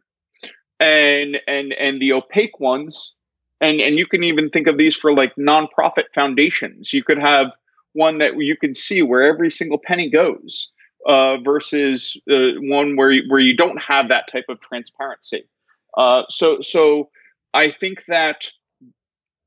[0.78, 3.14] and and and the opaque ones,
[3.62, 6.92] and and you can even think of these for like nonprofit foundations.
[6.92, 7.50] You could have
[7.94, 10.70] one that you can see where every single penny goes
[11.06, 15.48] uh, versus uh, one where you, where you don't have that type of transparency.
[15.96, 17.08] Uh, so so
[17.54, 18.50] I think that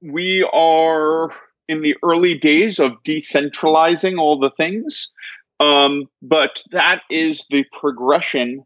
[0.08, 1.32] we are
[1.68, 5.12] in the early days of decentralizing all the things,
[5.60, 8.66] um, but that is the progression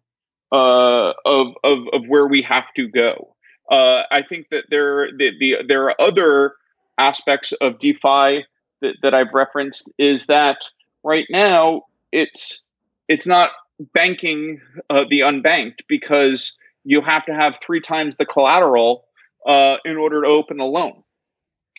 [0.51, 3.35] uh, of, of of where we have to go.
[3.69, 6.55] Uh, I think that there the, the there are other
[6.97, 8.45] aspects of DeFi
[8.81, 10.65] that, that I've referenced is that
[11.03, 12.63] right now it's
[13.07, 13.51] it's not
[13.93, 19.05] banking uh, the unbanked because you have to have three times the collateral
[19.47, 21.03] uh, in order to open a loan.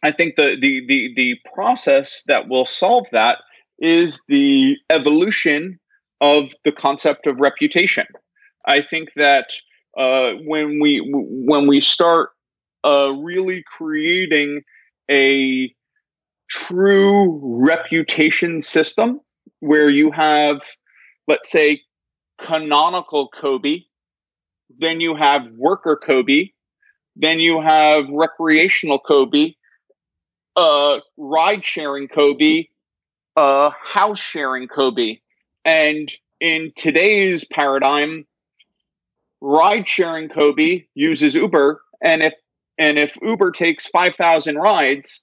[0.02, 3.38] I think the, the the the process that will solve that
[3.78, 5.78] is the evolution
[6.20, 8.06] of the concept of reputation.
[8.66, 9.50] I think that
[9.96, 12.30] uh, when we when we start
[12.84, 14.62] uh, really creating
[15.10, 15.72] a
[16.48, 19.20] true reputation system
[19.60, 20.60] where you have,
[21.28, 21.80] let's say,
[22.40, 23.80] canonical Kobe,
[24.78, 26.50] then you have worker Kobe,
[27.16, 29.54] then you have recreational Kobe,
[30.56, 32.66] uh, ride sharing Kobe,
[33.36, 35.18] uh, house sharing Kobe.
[35.64, 36.10] And
[36.40, 38.26] in today's paradigm,
[39.40, 41.82] ride sharing Kobe uses Uber.
[42.02, 42.34] And if
[42.78, 45.22] and if Uber takes 5,000 rides,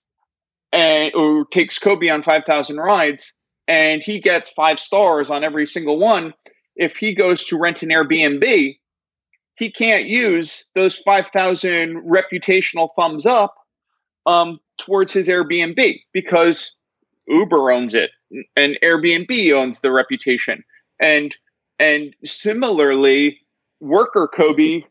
[0.72, 3.34] and or takes Kobe on 5,000 rides
[3.68, 6.34] and he gets five stars on every single one,
[6.76, 8.78] if he goes to rent an Airbnb,
[9.56, 13.56] he can't use those 5,000 reputational thumbs up
[14.26, 16.76] um, towards his Airbnb because
[17.28, 18.12] Uber owns it
[18.56, 20.64] and Airbnb owns the reputation.
[21.00, 21.36] And
[21.80, 23.40] and similarly,
[23.80, 24.84] worker Kobe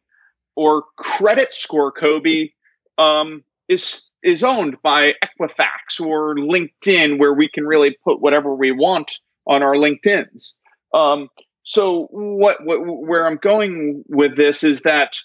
[0.56, 2.50] or credit score Kobe
[2.96, 8.72] um, is is owned by Equifax or LinkedIn, where we can really put whatever we
[8.72, 10.56] want on our LinkedIn's.
[10.94, 11.28] Um,
[11.62, 15.16] so what, what, where I'm going with this is that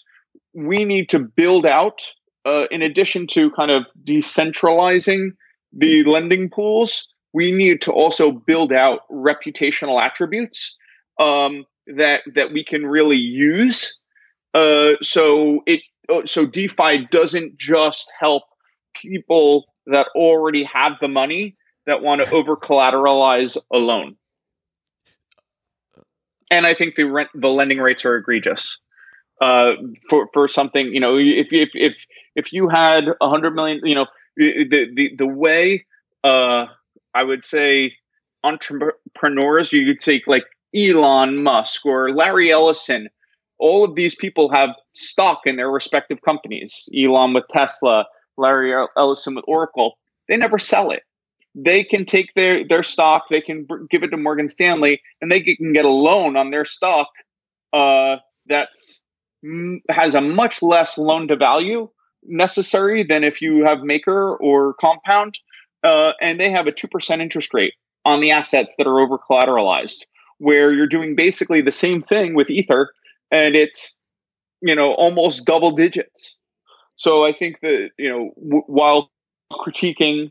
[0.52, 2.02] we need to build out,
[2.44, 5.30] uh, in addition to kind of decentralizing
[5.72, 10.76] the lending pools, we need to also build out reputational attributes
[11.20, 13.98] um, that that we can really use.
[14.54, 15.80] Uh, so it
[16.12, 18.44] uh, so DeFi doesn't just help
[18.94, 24.16] people that already have the money that want to over collateralize a loan.
[26.50, 28.78] And I think the rent the lending rates are egregious.
[29.40, 29.72] Uh,
[30.08, 33.94] for for something, you know, if if if if you had a hundred million, you
[33.94, 35.84] know, the the the way
[36.22, 36.66] uh,
[37.14, 37.94] I would say
[38.42, 40.44] entrepreneurs, you could take like
[40.74, 43.08] Elon Musk or Larry Ellison.
[43.58, 46.88] All of these people have stock in their respective companies.
[46.96, 49.96] Elon with Tesla, Larry Ellison with Oracle.
[50.28, 51.02] They never sell it.
[51.54, 55.40] They can take their their stock, they can give it to Morgan Stanley, and they
[55.40, 57.08] can get a loan on their stock
[57.72, 58.16] uh,
[58.46, 59.00] that's
[59.88, 61.88] has a much less loan to value
[62.24, 65.38] necessary than if you have Maker or Compound,
[65.82, 69.18] uh, and they have a two percent interest rate on the assets that are over
[69.18, 70.04] collateralized
[70.38, 72.92] where you're doing basically the same thing with ether
[73.30, 73.96] and it's
[74.60, 76.38] you know almost double digits.
[76.96, 79.10] So i think that you know w- while
[79.52, 80.30] critiquing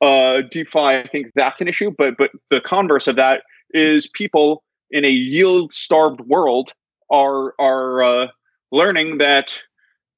[0.00, 4.62] uh defi i think that's an issue but but the converse of that is people
[4.90, 6.72] in a yield starved world
[7.10, 8.26] are are uh,
[8.72, 9.60] learning that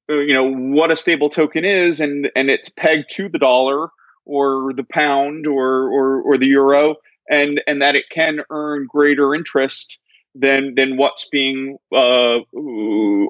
[0.09, 3.89] uh, you know what a stable token is and and it's pegged to the dollar
[4.25, 6.95] or the pound or or, or the euro
[7.29, 9.99] and and that it can earn greater interest
[10.35, 12.39] than than what's being uh,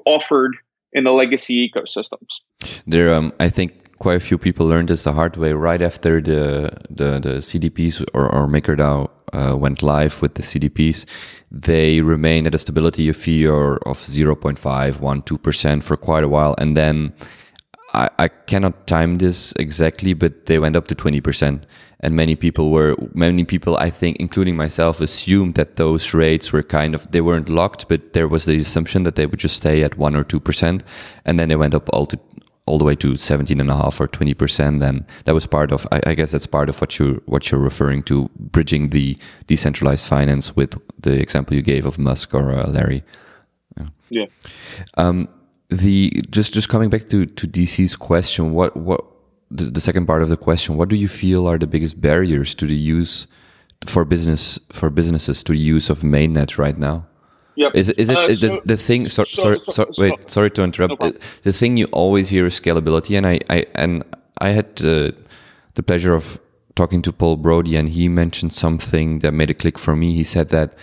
[0.06, 0.56] offered
[0.92, 2.40] in the legacy ecosystems.
[2.86, 6.20] There, um, I think quite a few people learned this the hard way right after
[6.20, 11.06] the the, the CDPs or, or MakerDAO uh, went live with the CDPs.
[11.52, 16.56] They remained at a stability fee or of 0.5, 1, 2% for quite a while.
[16.58, 17.12] And then
[17.94, 21.62] I, I cannot time this exactly, but they went up to 20%
[22.02, 26.62] and many people were many people i think including myself assumed that those rates were
[26.62, 29.82] kind of they weren't locked but there was the assumption that they would just stay
[29.84, 30.82] at 1 or 2%
[31.24, 32.18] and then they went up all to
[32.66, 35.86] all the way to 17 and a half or 20% then that was part of
[35.90, 40.06] I, I, guess that's part of what you what you're referring to bridging the decentralized
[40.06, 43.02] finance with the example you gave of musk or uh, larry.
[43.76, 44.26] Yeah, yeah.
[44.94, 45.28] Um,
[45.72, 49.04] the just just coming back to to dc's question what what
[49.50, 52.54] the, the second part of the question what do you feel are the biggest barriers
[52.54, 53.26] to the use
[53.86, 57.06] for business for businesses to the use of mainnet right now
[57.62, 57.76] Yep.
[57.76, 59.08] Is, is it uh, so, the, the thing?
[59.08, 60.30] So, so, sorry, so, wait.
[60.30, 61.00] Sorry to interrupt.
[61.00, 64.02] No the thing you always hear is scalability, and I, I and
[64.38, 65.12] I had uh,
[65.74, 66.40] the pleasure of
[66.74, 70.14] talking to Paul Brody, and he mentioned something that made a click for me.
[70.14, 70.74] He said that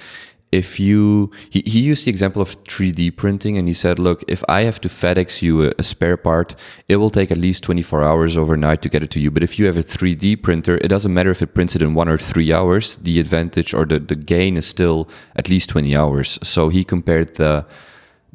[0.52, 4.44] if you he, he used the example of 3d printing and he said look if
[4.50, 6.56] i have to fedex you a, a, spare part
[6.88, 9.32] it will take at least 24 hours overnight to get it to you.
[9.32, 11.94] But if you have a 3d printer it doesn't matter if it prints it in
[11.94, 12.98] one or three hours.
[12.98, 16.40] The advantage or the, the gain is still at least 20 hours.
[16.44, 17.66] So he compared the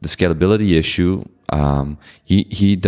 [0.00, 2.80] the scalability issue um, he he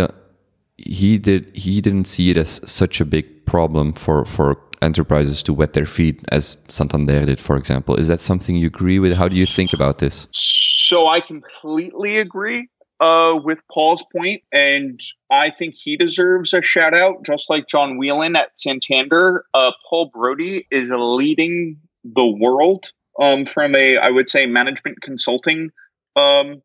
[0.77, 5.53] he did he didn't see it as such a big problem for for enterprises to
[5.53, 7.95] wet their feet, as Santander did, for example.
[7.95, 9.13] Is that something you agree with?
[9.13, 10.27] How do you think about this?
[10.31, 14.99] So I completely agree uh, with Paul's point, and
[15.31, 19.45] I think he deserves a shout out, just like John Whelan at Santander.
[19.53, 25.71] Uh, Paul Brody is leading the world um, from a, I would say, management consulting
[26.15, 26.61] um,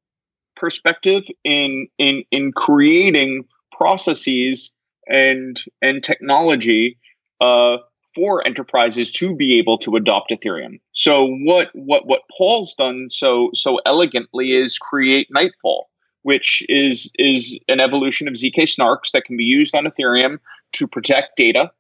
[0.57, 4.71] perspective in in in creating processes
[5.09, 6.99] and and technology
[7.41, 7.79] uh,
[8.15, 10.81] for enterprises to be able to adopt Ethereum.
[10.93, 15.89] So what what what Paul's done so so elegantly is create Nightfall,
[16.23, 20.39] which is is an evolution of zk snarks that can be used on Ethereum
[20.73, 21.71] to protect data.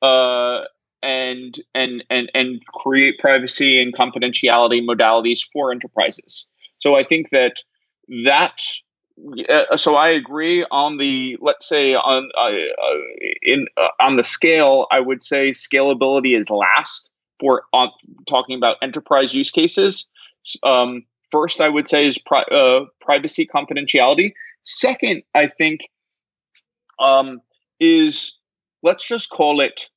[0.00, 0.64] Uh,
[1.02, 6.46] and and and and create privacy and confidentiality modalities for enterprises.
[6.78, 7.62] So I think that
[8.24, 8.60] that
[9.48, 12.98] uh, so I agree on the let's say on uh, uh
[13.42, 14.86] in uh, on the scale.
[14.90, 17.90] I would say scalability is last for on
[18.26, 20.06] talking about enterprise use cases.
[20.62, 24.32] Um, first, I would say is pri- uh, privacy confidentiality.
[24.64, 25.80] Second, I think
[26.98, 27.40] um,
[27.80, 28.34] is
[28.82, 29.88] let's just call it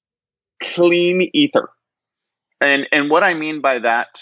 [0.62, 1.70] clean ether.
[2.62, 4.22] And and what I mean by that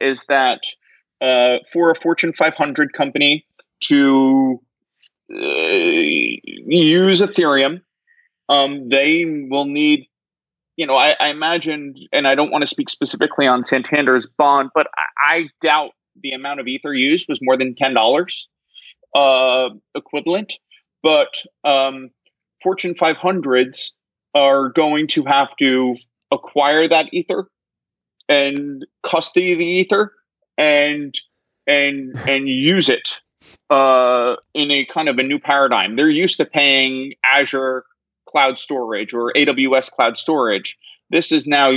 [0.00, 0.62] is that
[1.72, 3.44] for a Fortune 500 company
[3.84, 4.60] to
[5.32, 7.82] uh, use Ethereum,
[8.48, 10.06] um, they will need,
[10.76, 14.70] you know, I, I, imagine, and I don't want to speak specifically on Santander's bond,
[14.74, 18.44] but I, I doubt the amount of Ether used was more than $10
[19.14, 20.54] uh, equivalent.
[21.02, 22.10] But um,
[22.62, 23.90] Fortune 500s
[24.34, 25.94] are going to have to
[26.30, 27.48] acquire that ether
[28.28, 30.12] and custody the ether
[30.56, 31.14] and
[31.66, 33.18] and and use it
[33.70, 35.96] uh, in a kind of a new paradigm.
[35.96, 37.84] They're used to paying Azure
[38.26, 40.78] cloud storage or AWS cloud storage.
[41.10, 41.70] This is now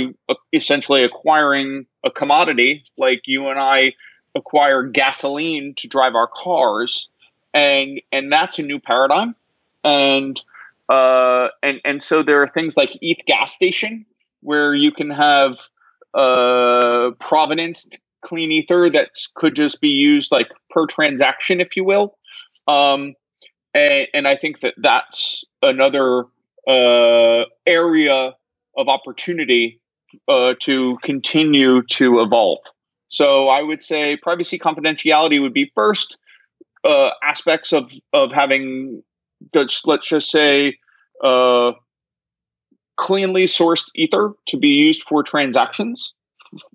[0.52, 3.94] essentially acquiring a commodity like you and I
[4.36, 7.08] acquire gasoline to drive our cars,
[7.52, 9.34] and and that's a new paradigm.
[9.82, 10.40] And
[10.88, 14.06] uh, and and so there are things like ETH gas station
[14.40, 15.58] where you can have
[16.14, 17.88] uh, provenance
[18.24, 22.16] clean ether that could just be used like per transaction, if you will.
[22.66, 23.14] Um,
[23.74, 26.24] and, and I think that that's another
[26.66, 28.34] uh, area
[28.76, 29.80] of opportunity
[30.28, 32.60] uh, to continue to evolve.
[33.08, 36.16] So I would say privacy confidentiality would be first
[36.84, 39.02] uh, aspects of of having
[39.52, 40.78] let's just say
[41.22, 41.72] uh,
[42.96, 46.12] cleanly sourced ether to be used for transactions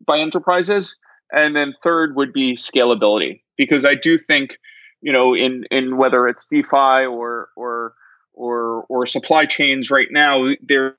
[0.05, 0.95] by enterprises
[1.31, 4.57] and then third would be scalability because i do think
[5.01, 7.93] you know in in whether it's defi or or
[8.33, 10.93] or or supply chains right now there's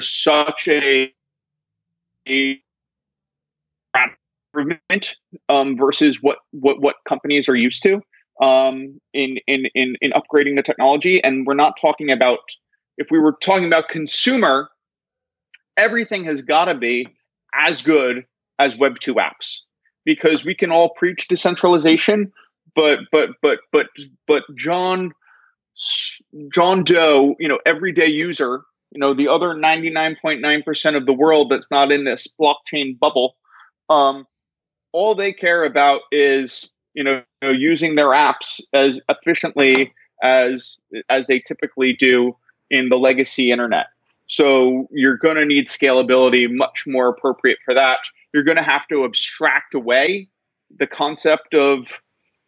[0.00, 1.12] such a,
[2.28, 2.60] a
[4.54, 5.16] improvement
[5.48, 8.00] um, versus what what what companies are used to
[8.40, 11.22] um, in, in in in upgrading the technology.
[11.22, 12.40] And we're not talking about
[12.96, 14.68] if we were talking about consumer
[15.76, 17.06] everything has got to be
[17.54, 18.26] as good
[18.58, 19.60] as web 2 apps
[20.08, 22.32] because we can all preach decentralization,
[22.74, 23.88] but but but but
[24.26, 25.12] but John
[26.50, 31.70] John Doe, you know, everyday user, you know, the other 99.9% of the world that's
[31.70, 33.36] not in this blockchain bubble,
[33.90, 34.26] um,
[34.92, 39.92] all they care about is, you know, you know, using their apps as efficiently
[40.22, 40.78] as
[41.10, 42.34] as they typically do
[42.70, 43.88] in the legacy internet.
[44.26, 47.98] So you're going to need scalability much more appropriate for that
[48.32, 50.28] you're going to have to abstract away
[50.78, 52.00] the concept of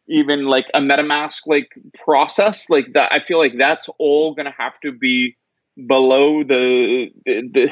[0.09, 1.69] even like a metamask like
[2.05, 5.37] process like that i feel like that's all going to have to be
[5.87, 7.69] below the the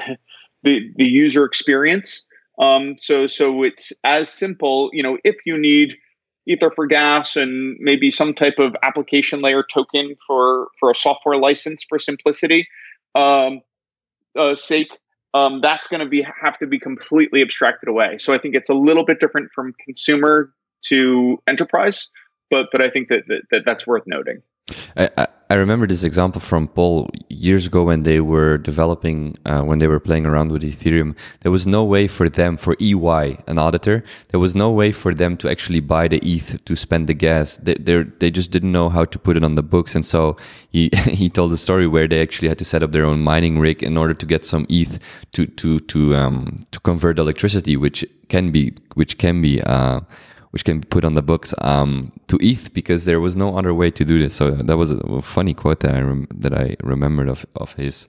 [0.63, 2.25] the, the user experience.
[2.61, 5.97] Um, so so it's as simple you know if you need
[6.47, 11.37] ether for gas and maybe some type of application layer token for for a software
[11.37, 12.67] license for simplicity
[13.15, 13.61] um,
[14.37, 14.89] uh, sake
[15.35, 18.19] um, that's going to be have to be completely abstracted away.
[18.19, 20.53] So I think it's a little bit different from consumer
[20.87, 22.09] to enterprise,
[22.51, 24.43] but but I think that, that, that that's worth noting.
[24.97, 29.79] I, I remember this example from Paul years ago when they were developing, uh, when
[29.79, 31.17] they were playing around with Ethereum.
[31.41, 35.15] There was no way for them, for EY, an auditor, there was no way for
[35.15, 37.57] them to actually buy the ETH to spend the gas.
[37.57, 40.37] They they just didn't know how to put it on the books, and so
[40.69, 43.59] he he told a story where they actually had to set up their own mining
[43.59, 44.99] rig in order to get some ETH
[45.33, 50.01] to to to um to convert electricity, which can be which can be uh
[50.51, 53.75] which can be put on the books um, to ETH because there was no other
[53.75, 54.35] way to do this.
[54.35, 58.09] So that was a funny quote that I rem- that I remembered of of his.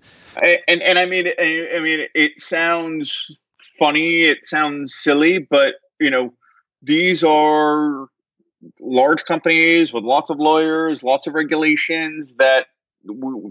[0.67, 3.39] And and I mean I mean it sounds
[3.77, 6.33] funny, it sounds silly, but you know
[6.81, 8.07] these are
[8.79, 12.67] large companies with lots of lawyers, lots of regulations that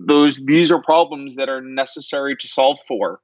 [0.07, 3.21] those these are problems that are necessary to solve for.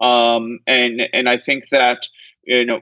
[0.00, 2.06] Um, and and I think that
[2.48, 2.80] you know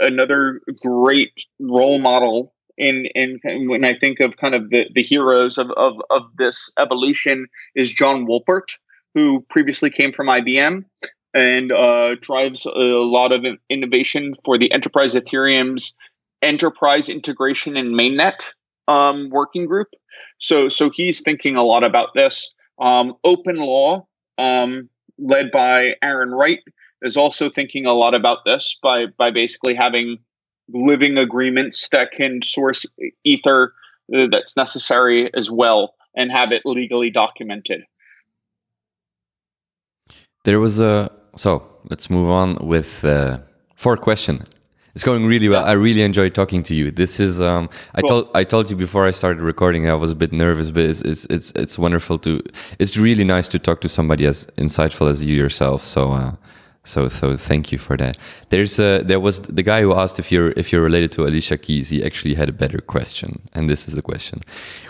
[0.00, 5.58] another great role model in in when I think of kind of the, the heroes
[5.58, 8.76] of, of of this evolution is John Wolpert,
[9.14, 10.84] who previously came from IBM
[11.34, 15.94] and uh, drives a lot of innovation for the enterprise Ethereum's
[16.42, 18.50] enterprise integration and mainnet
[18.86, 19.88] um, working group.
[20.38, 22.52] So so he's thinking a lot about this.
[22.78, 24.04] Um, OpenLaw,
[24.36, 24.88] um,
[25.18, 26.60] led by Aaron Wright,
[27.02, 30.18] is also thinking a lot about this by by basically having
[30.72, 32.84] living agreements that can source
[33.24, 33.72] ether
[34.14, 37.82] uh, that's necessary as well and have it legally documented.
[40.44, 43.38] There was a so let's move on with uh,
[43.76, 44.44] fourth question.
[44.94, 45.64] It's going really well.
[45.64, 46.90] I really enjoyed talking to you.
[46.90, 48.08] This is um, I cool.
[48.08, 49.88] told I told you before I started recording.
[49.88, 52.42] I was a bit nervous, but it's, it's it's it's wonderful to.
[52.78, 55.82] It's really nice to talk to somebody as insightful as you yourself.
[55.82, 56.32] So uh,
[56.88, 58.16] so so thank you for that.
[58.48, 61.58] There's a, there was the guy who asked if you're if you're related to Alicia
[61.58, 61.90] Keys.
[61.90, 64.40] He actually had a better question, and this is the question: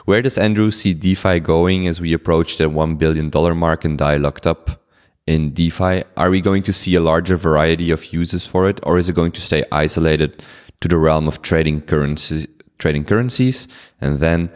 [0.04, 3.98] Where does Andrew see DeFi going as we approach the one billion dollar mark and
[3.98, 4.80] die locked up
[5.26, 6.04] in DeFi?
[6.16, 9.16] Are we going to see a larger variety of uses for it, or is it
[9.16, 10.42] going to stay isolated
[10.80, 12.46] to the realm of trading currencies,
[12.78, 13.66] trading currencies,
[14.00, 14.50] and then,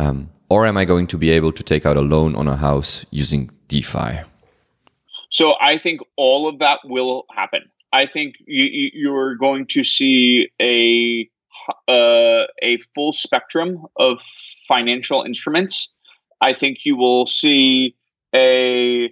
[0.00, 2.56] um, or am I going to be able to take out a loan on a
[2.56, 4.24] house using DeFi?
[5.30, 7.62] So I think all of that will happen.
[7.92, 11.28] I think you, you're going to see a
[11.86, 14.22] uh, a full spectrum of
[14.66, 15.90] financial instruments.
[16.40, 17.94] I think you will see
[18.34, 19.10] a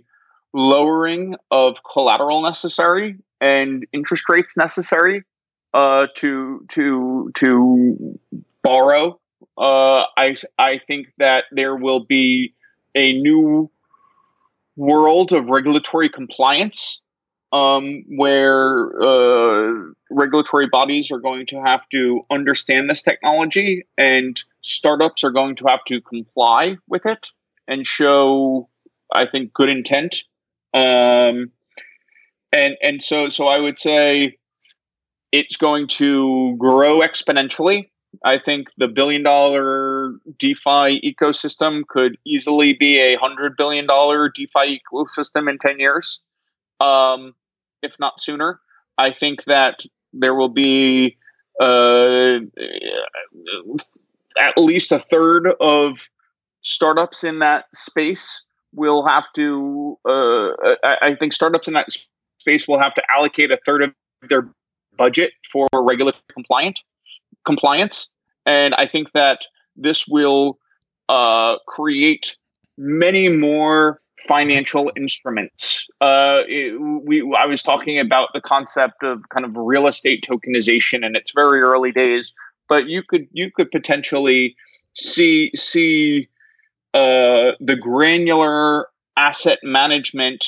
[0.53, 5.23] lowering of collateral necessary and interest rates necessary
[5.75, 8.19] uh, to to to
[8.63, 9.21] borrow.
[9.59, 12.55] Uh, I I think that there will be
[12.95, 13.71] a new
[14.77, 17.01] world of regulatory compliance
[17.53, 19.73] um, where uh,
[20.11, 25.67] regulatory bodies are going to have to understand this technology and startups are going to
[25.67, 27.29] have to comply with it
[27.69, 28.69] and show,
[29.13, 30.25] I think, good intent.
[30.75, 31.53] Um,
[32.53, 34.39] and and so so I would say
[35.33, 37.91] it's going to grow exponentially.
[38.25, 44.81] I think the billion dollar DeFi ecosystem could easily be a hundred billion dollar DeFi
[44.81, 46.21] ecosystem in 10 years,
[46.81, 47.35] um,
[47.83, 48.61] if not sooner.
[48.99, 49.81] I think that
[50.13, 51.17] there will be
[51.61, 52.39] uh,
[54.39, 56.09] at least a third of
[56.63, 61.89] startups in that space will have to, uh, I, I think startups in that
[62.39, 63.93] space will have to allocate a third of
[64.29, 64.49] their
[64.97, 66.81] budget for regulatory compliant
[67.47, 68.09] compliance.
[68.45, 69.41] And I think that
[69.77, 70.59] this will
[71.09, 72.37] uh, create
[72.77, 75.87] many more financial instruments.
[76.01, 81.05] Uh, it, we, I was talking about the concept of kind of real estate tokenization,
[81.05, 82.33] and it's very early days.
[82.69, 84.57] But you could you could potentially
[84.97, 86.29] see see
[86.95, 90.45] uh, the granular asset management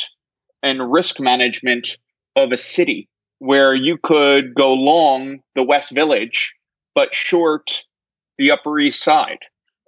[0.63, 1.97] and risk management
[2.37, 6.55] of a city where you could go long the West Village,
[6.95, 7.85] but short
[8.39, 9.41] the Upper East Side,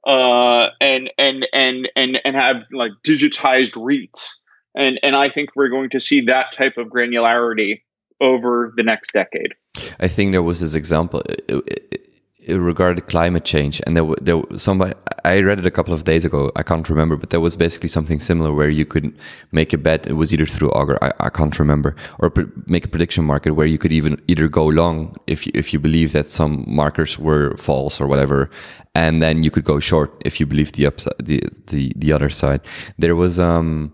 [0.06, 4.36] uh, and and and and and have like digitized REITs,
[4.74, 7.82] and and I think we're going to see that type of granularity
[8.20, 9.54] over the next decade.
[9.98, 11.20] I think there was this example.
[11.20, 12.09] It, it,
[12.48, 16.50] regarding climate change and there, there somebody i read it a couple of days ago
[16.56, 19.14] i can't remember but there was basically something similar where you could
[19.52, 22.32] make a bet it was either through augur i, I can't remember or
[22.66, 25.78] make a prediction market where you could even either go long if you, if you
[25.78, 28.50] believe that some markers were false or whatever
[28.94, 32.30] and then you could go short if you believe the upside the the, the other
[32.30, 32.60] side.
[32.98, 33.92] There was um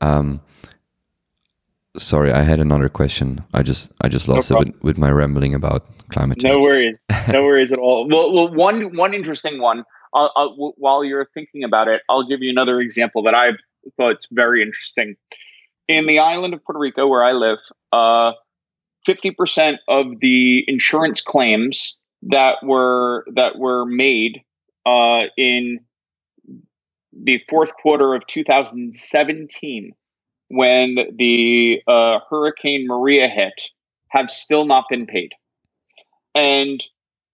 [0.00, 0.40] um
[1.98, 5.10] sorry i had another question i just i just lost no it with, with my
[5.10, 6.52] rambling about climate change.
[6.52, 8.08] No worries, no worries at all.
[8.08, 9.84] Well, well, one one interesting one.
[10.14, 13.50] I'll, I'll, while you're thinking about it, I'll give you another example that I
[13.96, 15.16] thought it's very interesting.
[15.86, 17.58] In the island of Puerto Rico, where I live,
[17.92, 18.32] uh,
[19.04, 24.42] fifty percent of the insurance claims that were that were made
[24.86, 25.80] uh, in
[27.12, 29.92] the fourth quarter of 2017,
[30.48, 33.70] when the uh, Hurricane Maria hit,
[34.08, 35.32] have still not been paid.
[36.34, 36.82] And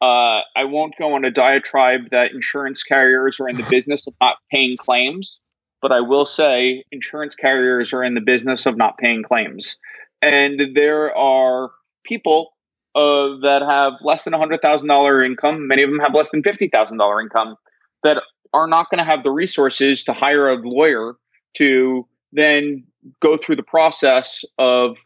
[0.03, 4.15] uh, I won't go on a diatribe that insurance carriers are in the business of
[4.21, 5.39] not paying claims,
[5.81, 9.79] but I will say insurance carriers are in the business of not paying claims.
[10.21, 11.71] And there are
[12.05, 12.55] people
[12.95, 17.57] uh, that have less than $100,000 income, many of them have less than $50,000 income,
[18.03, 21.17] that are not going to have the resources to hire a lawyer
[21.55, 22.85] to then
[23.23, 24.99] go through the process of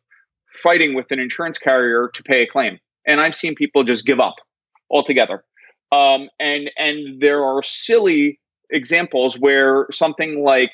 [0.55, 4.21] fighting with an insurance carrier to pay a claim and I've seen people just give
[4.21, 4.37] up
[4.91, 5.43] altogether.
[5.91, 8.39] Um, and and there are silly
[8.71, 10.71] examples where something like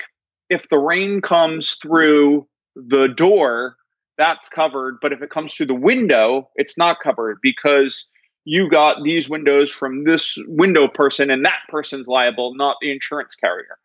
[0.51, 3.77] if the rain comes through the door,
[4.19, 8.09] that's covered, but if it comes through the window, it's not covered because
[8.45, 13.35] you got these windows from this window person and that person's liable, not the insurance
[13.35, 13.79] carrier.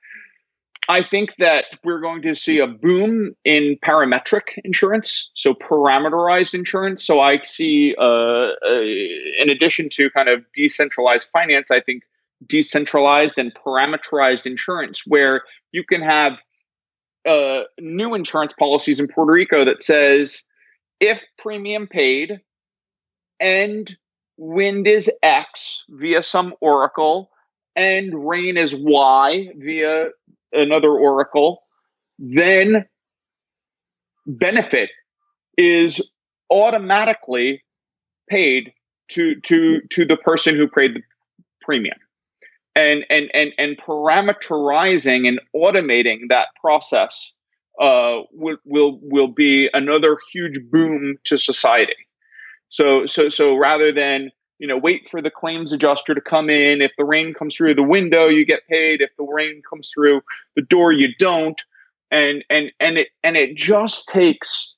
[0.89, 7.05] I think that we're going to see a boom in parametric insurance, so parameterized insurance.
[7.05, 8.81] So I see, uh, uh,
[9.39, 12.01] in addition to kind of decentralized finance, I think
[12.47, 16.41] decentralized and parameterized insurance, where you can have
[17.23, 20.43] uh, new insurance policies in Puerto Rico that says
[20.99, 22.39] if premium paid
[23.39, 23.95] and
[24.37, 27.29] wind is X via some oracle
[27.75, 30.09] and rain is Y via
[30.51, 31.63] another oracle,
[32.17, 32.85] then
[34.25, 34.89] benefit
[35.57, 36.09] is
[36.49, 37.63] automatically
[38.29, 38.73] paid
[39.09, 41.01] to to to the person who paid the
[41.61, 41.97] premium.
[42.75, 47.33] And and and and parameterizing and automating that process
[47.81, 51.95] uh, will will will be another huge boom to society.
[52.69, 56.81] So so so rather than you know, wait for the claims adjuster to come in.
[56.81, 59.01] If the rain comes through the window, you get paid.
[59.01, 60.21] If the rain comes through
[60.55, 61.61] the door, you don't.
[62.11, 64.73] and and and it and it just takes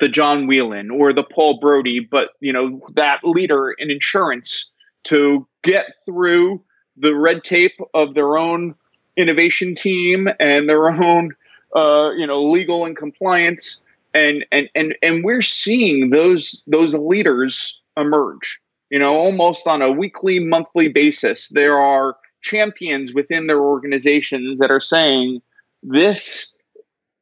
[0.00, 4.70] the John Whelan or the Paul Brody, but you know that leader in insurance
[5.04, 6.62] to get through
[6.96, 8.74] the red tape of their own
[9.16, 11.30] innovation team and their own
[11.74, 17.80] uh, you know legal and compliance and and and and we're seeing those those leaders
[17.96, 18.60] emerge
[18.94, 24.70] you know almost on a weekly monthly basis there are champions within their organizations that
[24.70, 25.42] are saying
[25.82, 26.54] this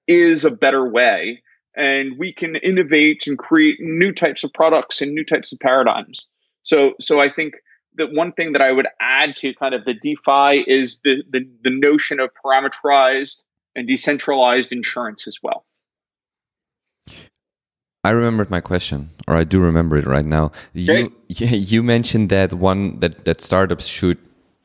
[0.06, 1.42] is a better way
[1.74, 6.28] and we can innovate and create new types of products and new types of paradigms
[6.62, 7.54] so so i think
[7.94, 11.40] that one thing that I would add to kind of the DeFi is the, the,
[11.62, 13.42] the notion of parameterized
[13.76, 15.66] and decentralized insurance as well.
[18.05, 20.50] I remembered my question, or I do remember it right now.
[20.72, 24.18] You you mentioned that one that, that startups should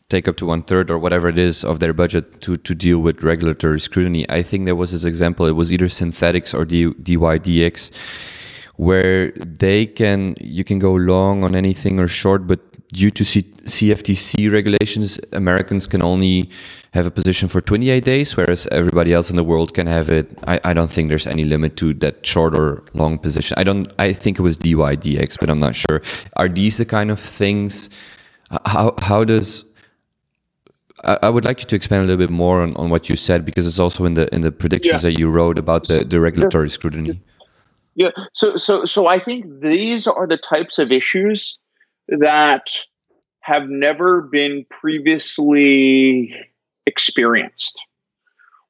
[0.09, 2.99] take up to one third or whatever it is of their budget to, to deal
[2.99, 4.27] with regulatory scrutiny.
[4.29, 5.45] I think there was this example.
[5.45, 7.91] It was either Synthetix or D, DYDX,
[8.77, 12.59] where they can you can go long on anything or short, but
[12.93, 16.49] due to C- CFTC regulations, Americans can only
[16.93, 20.39] have a position for 28 days, whereas everybody else in the world can have it.
[20.47, 23.55] I, I don't think there's any limit to that short or long position.
[23.57, 23.87] I don't.
[23.99, 26.01] I think it was DYDX, but I'm not sure.
[26.35, 27.89] Are these the kind of things?
[28.65, 29.65] How how does
[31.03, 33.45] I would like you to expand a little bit more on, on what you said
[33.45, 35.11] because it's also in the in the predictions yeah.
[35.11, 37.21] that you wrote about the, the regulatory scrutiny.
[37.95, 38.09] Yeah.
[38.33, 41.59] So so so I think these are the types of issues
[42.07, 42.69] that
[43.41, 46.35] have never been previously
[46.85, 47.81] experienced,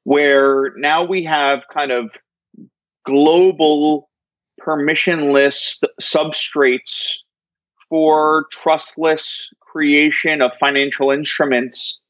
[0.04, 2.16] where now we have kind of
[3.04, 4.08] global
[4.60, 7.14] permissionless substrates
[7.88, 12.00] for trustless creation of financial instruments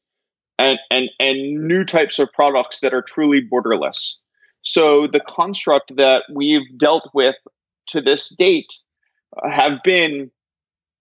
[0.57, 4.15] and, and, and new types of products that are truly borderless.
[4.61, 7.35] So the construct that we've dealt with
[7.87, 8.73] to this date
[9.49, 10.31] have been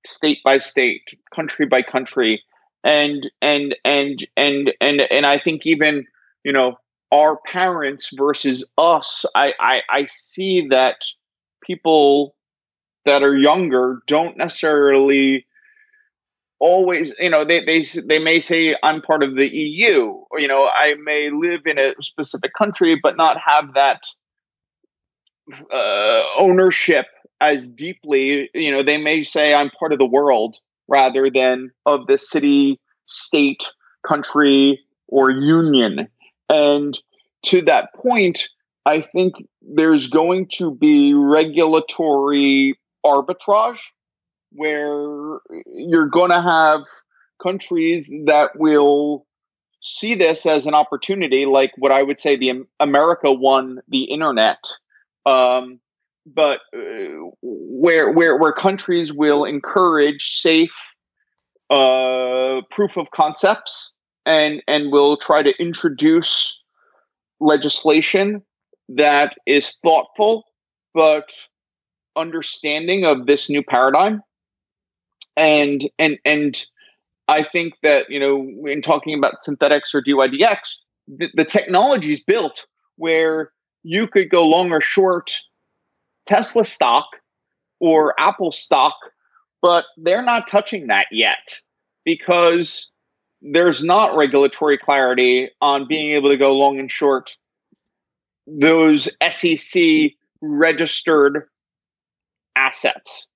[0.09, 2.43] state by state, country by country,
[2.85, 6.07] and and and and and and I think even
[6.45, 6.79] you know
[7.13, 9.25] our parents versus us.
[9.35, 11.05] I I, I see that
[11.63, 12.35] people
[13.05, 15.47] that are younger don't necessarily
[16.61, 20.49] always you know they, they they may say i'm part of the eu or you
[20.49, 24.03] know i may live in a specific country but not have that
[25.73, 27.07] uh, ownership
[27.41, 28.51] as deeply.
[28.55, 30.57] You know, they may say I'm part of the world
[30.89, 33.65] rather than of the city, state,
[34.07, 36.09] country, or union.
[36.49, 36.99] And
[37.47, 38.49] to that point,
[38.87, 43.81] I think there's going to be regulatory arbitrage
[44.53, 46.85] where you're going to have
[47.43, 49.27] countries that will
[49.83, 54.65] see this as an opportunity, like what I would say the America won the internet.
[55.27, 55.81] Um,
[56.35, 60.75] but uh, where where where countries will encourage safe
[61.71, 63.93] uh, proof of concepts
[64.27, 66.63] and and will try to introduce
[67.41, 68.43] legislation
[68.89, 70.45] that is thoughtful
[70.95, 71.33] but
[72.17, 74.23] understanding of this new paradigm.
[75.37, 76.65] And and and
[77.29, 80.59] I think that you know in talking about Synthetix or DYDX
[81.09, 82.67] the, the technology is built
[82.97, 83.53] where
[83.83, 85.41] you could go long or short
[86.29, 87.07] Tesla stock
[87.81, 88.95] or Apple stock,
[89.63, 91.59] but they're not touching that yet
[92.05, 92.91] because
[93.41, 97.37] there's not regulatory clarity on being able to go long and short
[98.47, 101.49] those SEC registered
[102.57, 103.27] assets.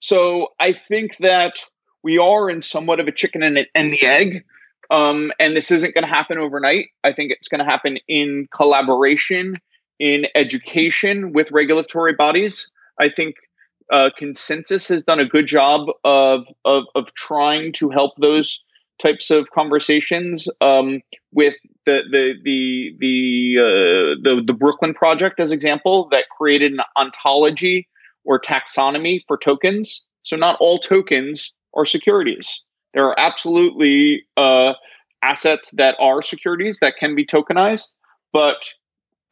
[0.00, 1.58] So I think that
[2.02, 4.44] we are in somewhat of a chicken and, and the egg.
[4.90, 6.88] Um, and this isn't going to happen overnight.
[7.02, 9.56] I think it's going to happen in collaboration
[10.02, 12.68] in education with regulatory bodies.
[13.00, 13.36] I think
[13.92, 18.60] uh, ConsenSys has done a good job of, of, of trying to help those
[19.00, 21.00] types of conversations um,
[21.32, 21.54] with
[21.86, 27.88] the the the the, uh, the the Brooklyn project as example that created an ontology
[28.24, 30.02] or taxonomy for tokens.
[30.24, 32.64] So not all tokens are securities.
[32.94, 34.74] There are absolutely uh,
[35.22, 37.94] assets that are securities that can be tokenized,
[38.32, 38.74] but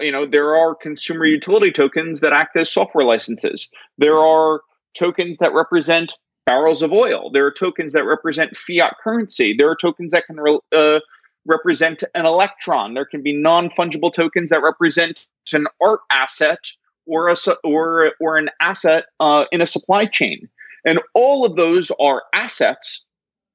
[0.00, 3.68] you know there are consumer utility tokens that act as software licenses.
[3.98, 4.60] There are
[4.94, 6.14] tokens that represent
[6.46, 7.30] barrels of oil.
[7.30, 9.54] There are tokens that represent fiat currency.
[9.56, 11.00] There are tokens that can re- uh,
[11.46, 12.94] represent an electron.
[12.94, 16.64] There can be non-fungible tokens that represent an art asset
[17.06, 20.48] or a or or an asset uh, in a supply chain.
[20.84, 23.04] And all of those are assets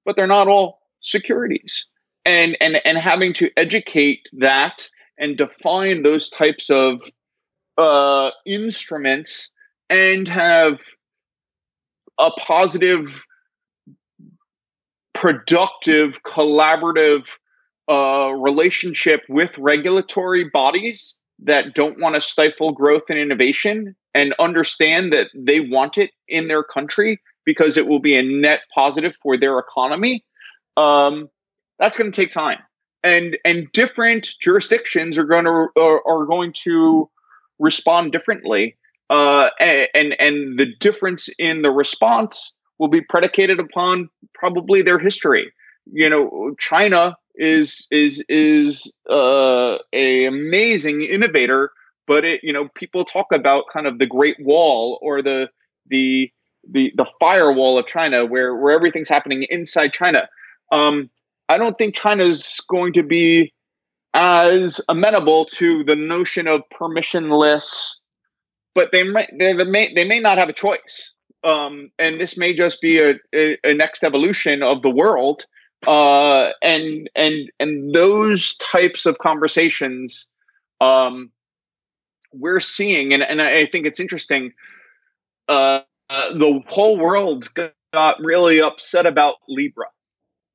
[0.06, 1.86] but they're not all securities.
[2.26, 4.88] And and and having to educate that
[5.18, 7.02] and define those types of
[7.78, 9.50] uh, instruments
[9.90, 10.80] and have
[12.20, 13.26] a positive,
[15.14, 17.30] productive, collaborative
[17.90, 25.12] uh, relationship with regulatory bodies that don't want to stifle growth and innovation and understand
[25.12, 29.38] that they want it in their country because it will be a net positive for
[29.38, 30.24] their economy
[30.78, 31.30] um,
[31.80, 32.60] that's going to take time
[33.06, 37.10] and and different jurisdictions are going to are, are going to
[37.60, 38.76] respond differently.
[39.10, 45.52] Uh, and and the difference in the response will be predicated upon probably their history.
[45.92, 51.72] You know china is is is uh, a amazing innovator
[52.08, 55.48] but it you know people talk about kind of the great wall or the
[55.88, 56.32] the
[56.70, 60.28] the the firewall of china where where everything's happening inside china.
[60.72, 61.10] Um,
[61.50, 63.54] i don't think china's going to be
[64.14, 67.96] as amenable to the notion of permissionless
[68.74, 69.04] but they
[69.38, 72.98] they, they may they may not have a choice um, and this may just be
[72.98, 75.46] a, a, a next evolution of the world
[75.88, 80.28] uh, and and and those types of conversations
[80.82, 81.32] um,
[82.34, 84.54] we're seeing, and, and I think it's interesting.
[85.48, 87.50] Uh, uh, the whole world
[87.94, 89.86] got really upset about Libra,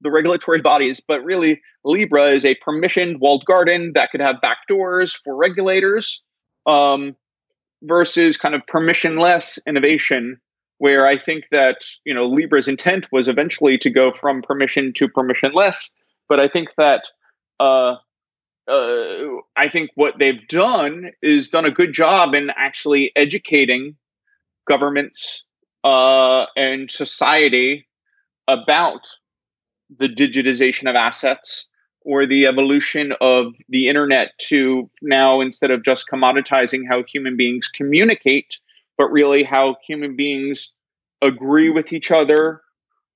[0.00, 5.16] the regulatory bodies, but really Libra is a permissioned walled garden that could have backdoors
[5.24, 6.22] for regulators
[6.66, 7.14] um,
[7.82, 10.40] versus kind of permissionless innovation
[10.78, 15.08] where I think that you know Libra's intent was eventually to go from permission to
[15.08, 15.90] permissionless,
[16.28, 17.04] but I think that
[17.60, 17.96] uh,
[18.66, 23.96] uh, I think what they've done is done a good job in actually educating
[24.66, 25.44] governments
[25.84, 27.86] uh, and society
[28.48, 29.06] about
[29.98, 31.66] the digitization of assets
[32.02, 37.68] or the evolution of the internet to now instead of just commoditizing how human beings
[37.68, 38.58] communicate
[38.96, 40.72] but really how human beings
[41.22, 42.60] agree with each other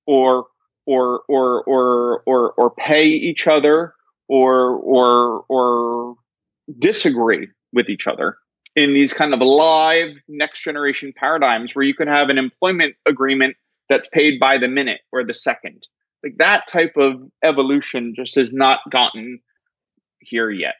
[0.05, 0.45] or
[0.85, 3.93] or or or or, or pay each other
[4.27, 6.15] or or or
[6.79, 8.37] disagree with each other
[8.75, 13.55] in these kind of live next generation paradigms where you could have an employment agreement
[13.89, 15.87] that's paid by the minute or the second
[16.25, 19.39] like that type of evolution just has not gotten
[20.19, 20.75] here yet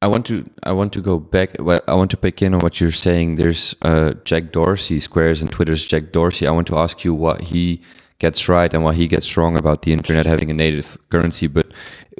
[0.00, 1.56] I want to I want to go back.
[1.58, 3.34] Well, I want to pick in on what you're saying.
[3.34, 6.46] There's uh, Jack Dorsey, Squares and Twitter's Jack Dorsey.
[6.46, 7.82] I want to ask you what he
[8.20, 11.48] gets right and what he gets wrong about the internet having a native currency.
[11.48, 11.72] But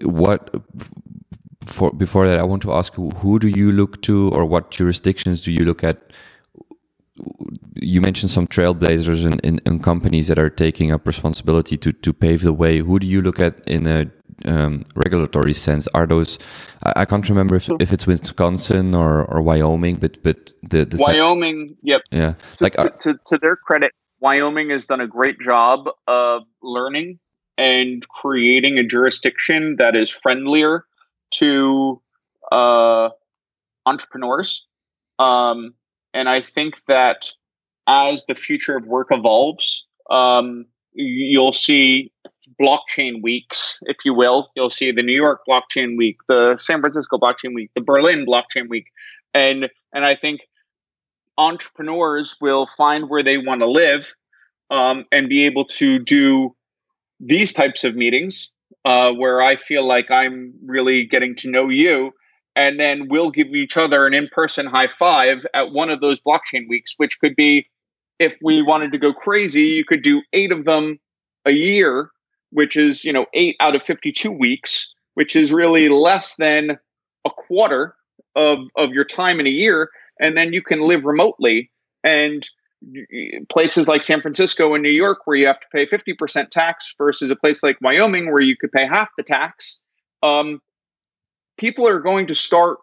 [0.02, 0.52] what
[1.66, 4.72] for before that, I want to ask you, who do you look to, or what
[4.72, 6.12] jurisdictions do you look at?
[7.74, 11.92] You mentioned some trailblazers and in, in, in, companies that are taking up responsibility to
[11.92, 12.78] to pave the way.
[12.78, 14.10] Who do you look at in a
[14.44, 15.88] um, regulatory sense?
[15.94, 16.38] Are those
[16.84, 20.96] I, I, can't remember if, if it's Wisconsin or, or Wyoming, but but the, the
[20.98, 22.34] Wyoming, yep, yeah.
[22.56, 27.18] To, like to, to, to their credit, Wyoming has done a great job of learning
[27.56, 30.84] and creating a jurisdiction that is friendlier
[31.30, 32.00] to
[32.52, 33.10] uh,
[33.84, 34.66] entrepreneurs.
[35.18, 35.74] Um,
[36.14, 37.30] and I think that
[37.86, 42.12] as the future of work evolves, um, you'll see
[42.60, 44.50] blockchain weeks, if you will.
[44.56, 48.68] You'll see the New York Blockchain Week, the San Francisco Blockchain Week, the Berlin Blockchain
[48.68, 48.86] Week,
[49.34, 50.40] and and I think
[51.36, 54.12] entrepreneurs will find where they want to live
[54.70, 56.54] um, and be able to do
[57.20, 58.50] these types of meetings
[58.84, 62.12] uh, where I feel like I'm really getting to know you.
[62.58, 66.18] And then we'll give each other an in person high five at one of those
[66.18, 67.68] blockchain weeks, which could be
[68.18, 70.98] if we wanted to go crazy, you could do eight of them
[71.46, 72.10] a year,
[72.50, 76.76] which is, you know, eight out of 52 weeks, which is really less than
[77.24, 77.94] a quarter
[78.34, 79.90] of, of your time in a year.
[80.18, 81.70] And then you can live remotely.
[82.02, 82.44] And
[83.48, 87.30] places like San Francisco and New York, where you have to pay 50% tax, versus
[87.30, 89.84] a place like Wyoming, where you could pay half the tax,
[90.24, 90.60] um,
[91.58, 92.78] people are going to start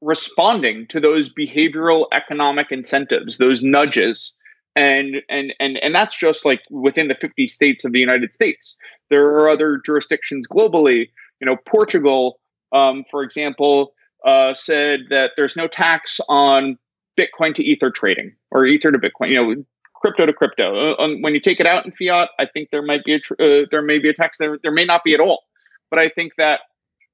[0.00, 4.32] responding to those behavioral economic incentives, those nudges.
[4.76, 8.76] And, and and and that's just like within the 50 states of the United States.
[9.08, 11.08] There are other jurisdictions globally.
[11.40, 12.38] You know, Portugal,
[12.72, 13.94] um, for example,
[14.26, 16.76] uh, said that there's no tax on
[17.18, 19.30] Bitcoin to Ether trading or Ether to Bitcoin.
[19.32, 19.64] You know,
[19.94, 20.92] crypto to crypto.
[20.92, 23.40] Uh, when you take it out in fiat, I think there might be a tr-
[23.40, 24.36] uh, there may be a tax.
[24.36, 25.44] There there may not be at all.
[25.90, 26.60] But I think that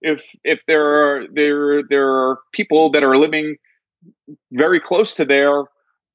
[0.02, 3.56] if if there are there there are people that are living
[4.52, 5.64] very close to there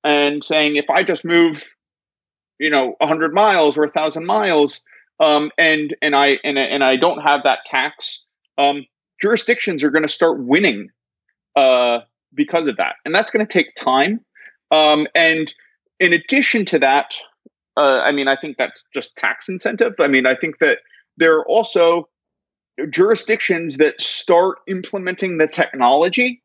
[0.03, 1.67] and saying if I just move,
[2.59, 4.81] you know, hundred miles or a thousand miles,
[5.19, 8.23] um, and and I and and I don't have that tax,
[8.57, 8.85] um,
[9.21, 10.89] jurisdictions are going to start winning
[11.55, 11.99] uh,
[12.33, 14.21] because of that, and that's going to take time.
[14.69, 15.53] Um, and
[15.99, 17.15] in addition to that,
[17.77, 19.93] uh, I mean, I think that's just tax incentive.
[19.99, 20.79] I mean, I think that
[21.17, 22.09] there are also
[22.89, 26.41] jurisdictions that start implementing the technology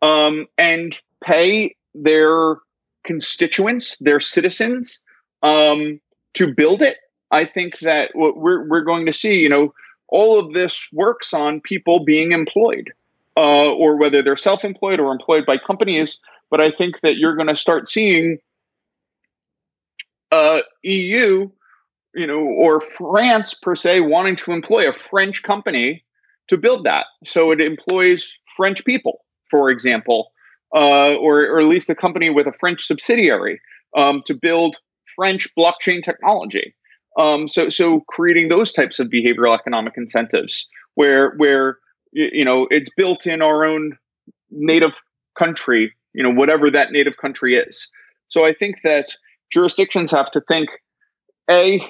[0.00, 2.56] um, and pay their
[3.04, 5.00] constituents, their citizens,
[5.42, 6.00] um,
[6.34, 6.98] to build it.
[7.30, 9.74] I think that what we're we're going to see, you know,
[10.08, 12.92] all of this works on people being employed,
[13.36, 16.20] uh, or whether they're self-employed or employed by companies.
[16.50, 18.38] But I think that you're going to start seeing
[20.30, 21.50] uh, EU,
[22.14, 26.04] you know, or France per se, wanting to employ a French company
[26.48, 30.32] to build that, so it employs French people, for example,
[30.74, 33.60] uh, or or at least a company with a French subsidiary
[33.96, 34.76] um, to build
[35.14, 36.74] French blockchain technology.
[37.18, 41.78] Um, so so creating those types of behavioral economic incentives where where
[42.12, 43.96] you know it's built in our own
[44.50, 44.92] native
[45.38, 47.88] country, you know whatever that native country is.
[48.28, 49.10] So I think that
[49.50, 50.68] jurisdictions have to think
[51.50, 51.86] a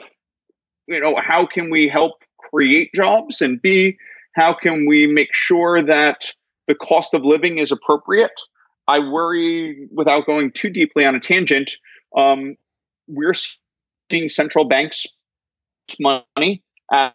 [0.86, 3.96] you know how can we help create jobs and b
[4.34, 6.32] how can we make sure that
[6.66, 8.40] the cost of living is appropriate?
[8.88, 11.72] I worry without going too deeply on a tangent
[12.16, 12.56] um,
[13.08, 13.34] we're
[14.10, 15.06] seeing central banks
[15.98, 16.62] money
[16.92, 17.14] at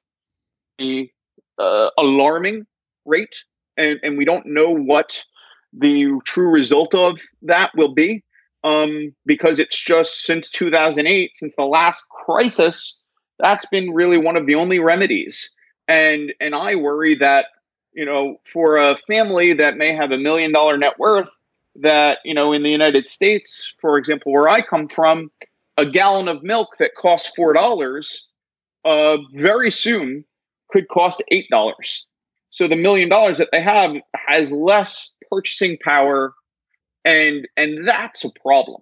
[0.77, 1.09] the
[1.57, 2.65] uh, alarming
[3.05, 3.43] rate,
[3.77, 5.23] and, and we don't know what
[5.73, 8.23] the true result of that will be
[8.63, 13.01] um, because it's just since 2008, since the last crisis,
[13.39, 15.51] that's been really one of the only remedies.
[15.87, 17.47] And and I worry that
[17.93, 21.29] you know for a family that may have a million dollar net worth,
[21.75, 25.31] that you know in the United States, for example, where I come from,
[25.77, 28.27] a gallon of milk that costs four dollars
[28.85, 30.25] uh, very soon
[30.69, 32.05] could cost eight dollars.
[32.49, 33.95] So the million dollars that they have
[34.27, 36.33] has less purchasing power,
[37.05, 38.81] and and that's a problem.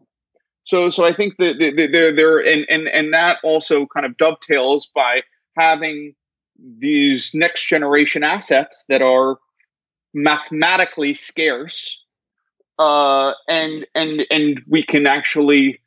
[0.66, 1.55] So so I think that
[1.91, 5.22] they're there and and and that also kind of dovetails by
[5.57, 6.16] having
[6.80, 9.38] these next generation assets that are
[10.13, 11.99] mathematically scarce
[12.80, 15.80] uh, and and and we can actually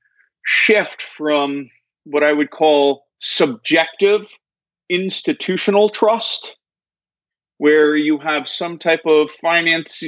[0.44, 1.68] shift from
[2.04, 4.26] what I would call subjective
[4.88, 6.54] institutional trust
[7.58, 10.04] where you have some type of finance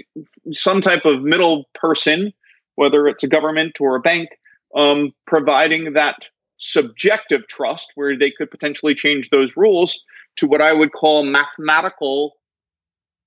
[0.53, 2.33] some type of middle person
[2.77, 4.29] whether it's a government or a bank
[4.75, 6.17] um, providing that
[6.59, 10.05] subjective trust where they could potentially change those rules
[10.37, 12.35] to what i would call mathematical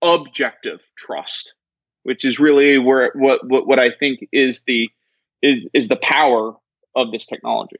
[0.02, 1.56] objective trust
[2.04, 4.88] which is really where what what, what i think is the
[5.44, 6.56] is, is the power
[6.96, 7.76] of this technology.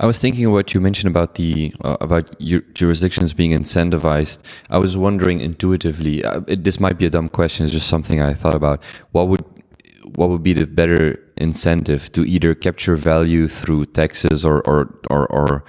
[0.00, 4.40] I was thinking what you mentioned about the uh, about jurisdictions being incentivized.
[4.68, 6.24] I was wondering intuitively.
[6.24, 7.64] Uh, it, this might be a dumb question.
[7.64, 8.82] It's just something I thought about.
[9.12, 9.44] What would
[10.16, 15.26] what would be the better incentive to either capture value through taxes or or or,
[15.26, 15.64] or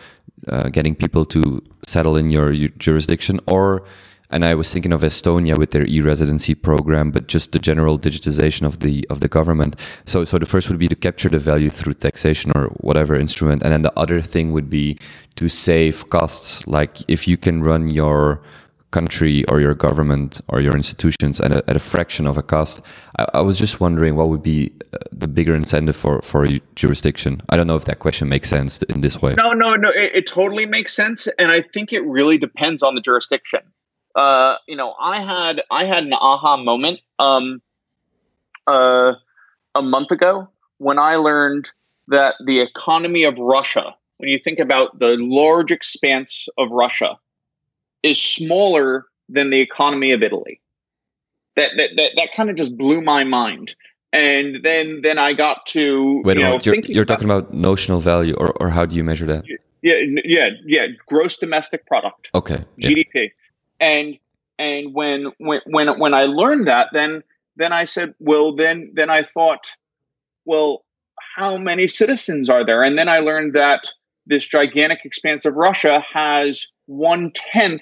[0.48, 3.84] uh, getting people to settle in your, your jurisdiction, or
[4.32, 8.66] and I was thinking of Estonia with their e-residency program, but just the general digitization
[8.66, 9.76] of the of the government.
[10.06, 13.64] So, so the first would be to capture the value through taxation or whatever instrument,
[13.64, 14.98] and then the other thing would be
[15.36, 16.66] to save costs.
[16.68, 18.42] Like if you can run your
[18.98, 22.82] country or your government or your institutions at a, at a fraction of a cost.
[23.20, 26.62] I, I, was just wondering what would be uh, the bigger incentive for for a
[26.82, 27.42] jurisdiction.
[27.50, 29.34] I don't know if that question makes sense in this way.
[29.44, 29.90] No, no, no.
[30.04, 33.64] It, it totally makes sense, and I think it really depends on the jurisdiction
[34.16, 37.62] uh, you know, I had I had an aha moment um,
[38.66, 39.14] uh,
[39.76, 41.70] a month ago when I learned
[42.08, 47.18] that the economy of Russia, when you think about the large expanse of Russia,
[48.06, 50.62] is smaller than the economy of Italy.
[51.56, 53.76] That that that, that kind of just blew my mind.
[54.14, 56.66] And then then I got to wait a minute.
[56.66, 59.44] You're, you're talking about notional value, or or how do you measure that?
[59.82, 60.88] Yeah, yeah, yeah.
[61.08, 62.30] Gross domestic product.
[62.34, 62.64] Okay.
[62.80, 63.06] GDP.
[63.14, 63.28] Yeah
[63.80, 64.18] and
[64.58, 67.24] and when when when when I learned that, then
[67.56, 69.72] then I said, well, then then I thought,
[70.46, 70.84] well,
[71.36, 72.82] how many citizens are there?
[72.82, 73.92] And then I learned that
[74.26, 77.82] this gigantic expanse of Russia has one tenth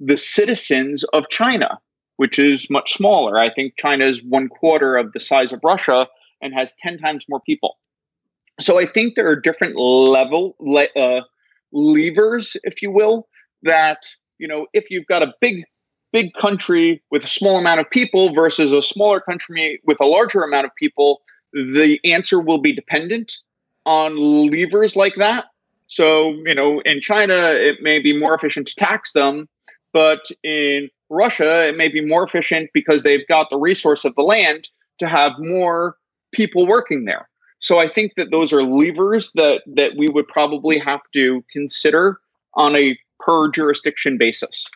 [0.00, 1.78] the citizens of China,
[2.16, 3.38] which is much smaller.
[3.38, 6.08] I think China is one quarter of the size of Russia
[6.42, 7.76] and has ten times more people.
[8.58, 10.56] So I think there are different level
[10.96, 11.20] uh,
[11.72, 13.28] levers, if you will,
[13.62, 14.06] that
[14.40, 15.64] you know, if you've got a big,
[16.12, 20.42] big country with a small amount of people versus a smaller country with a larger
[20.42, 21.20] amount of people,
[21.52, 23.32] the answer will be dependent
[23.84, 25.46] on levers like that.
[25.88, 29.48] So, you know, in China, it may be more efficient to tax them,
[29.92, 34.22] but in Russia, it may be more efficient because they've got the resource of the
[34.22, 34.68] land
[34.98, 35.96] to have more
[36.32, 37.28] people working there.
[37.60, 42.18] So I think that those are levers that that we would probably have to consider
[42.54, 44.66] on a per jurisdiction basis.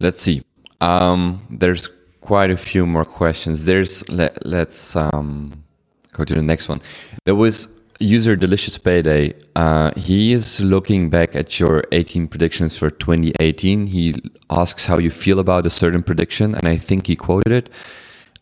[0.00, 0.44] Let's see.
[0.80, 1.88] Um, there's
[2.20, 3.64] quite a few more questions.
[3.64, 5.64] There's let, let's um,
[6.12, 6.80] go to the next one.
[7.24, 7.68] There was
[7.98, 9.34] user Delicious Payday.
[9.56, 13.88] Uh, he is looking back at your 18 predictions for 2018.
[13.88, 14.14] He
[14.50, 17.70] asks how you feel about a certain prediction, and I think he quoted it.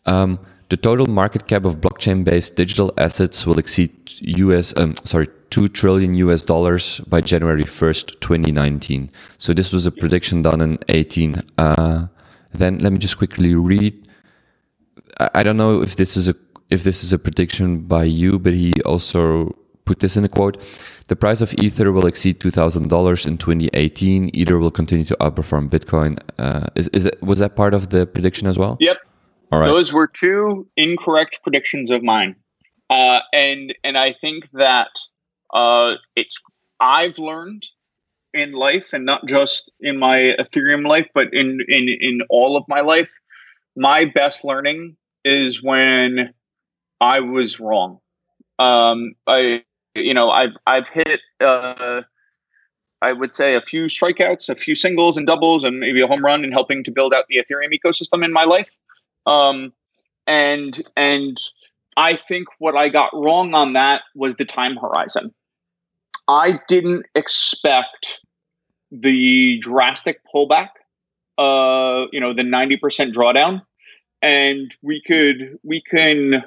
[0.05, 0.39] Um,
[0.69, 3.91] the total market cap of blockchain-based digital assets will exceed
[4.21, 9.09] US, um, sorry, two trillion US dollars by January 1st, 2019.
[9.37, 11.41] So this was a prediction done in 18.
[11.57, 12.07] Uh,
[12.53, 14.07] then let me just quickly read.
[15.19, 16.33] I, I don't know if this is a
[16.69, 19.55] if this is a prediction by you, but he also
[19.85, 20.61] put this in a quote.
[21.07, 24.29] The price of Ether will exceed two thousand dollars in 2018.
[24.33, 26.19] Ether will continue to outperform Bitcoin.
[26.37, 28.77] Uh, is is it, was that part of the prediction as well?
[28.79, 28.97] Yep.
[29.51, 29.67] All right.
[29.67, 32.35] Those were two incorrect predictions of mine,
[32.89, 34.89] uh, and and I think that
[35.53, 36.37] uh, it's
[36.81, 37.63] I've learned
[38.33, 42.65] in life, and not just in my Ethereum life, but in in in all of
[42.67, 43.09] my life.
[43.77, 46.33] My best learning is when
[47.01, 47.99] I was wrong.
[48.59, 49.63] Um, I
[49.95, 51.19] you know I've I've hit.
[51.39, 52.01] Uh,
[52.99, 56.25] I would say a few strikeouts, a few singles and doubles, and maybe a home
[56.25, 58.75] run in helping to build out the Ethereum ecosystem in my life.
[59.27, 59.71] Um,
[60.25, 61.37] and and
[61.95, 65.33] I think what I got wrong on that was the time horizon.
[66.27, 68.19] I didn't expect
[68.91, 70.69] the drastic pullback,
[71.37, 73.61] uh, you know, the 90% drawdown.
[74.21, 76.43] And we could, we can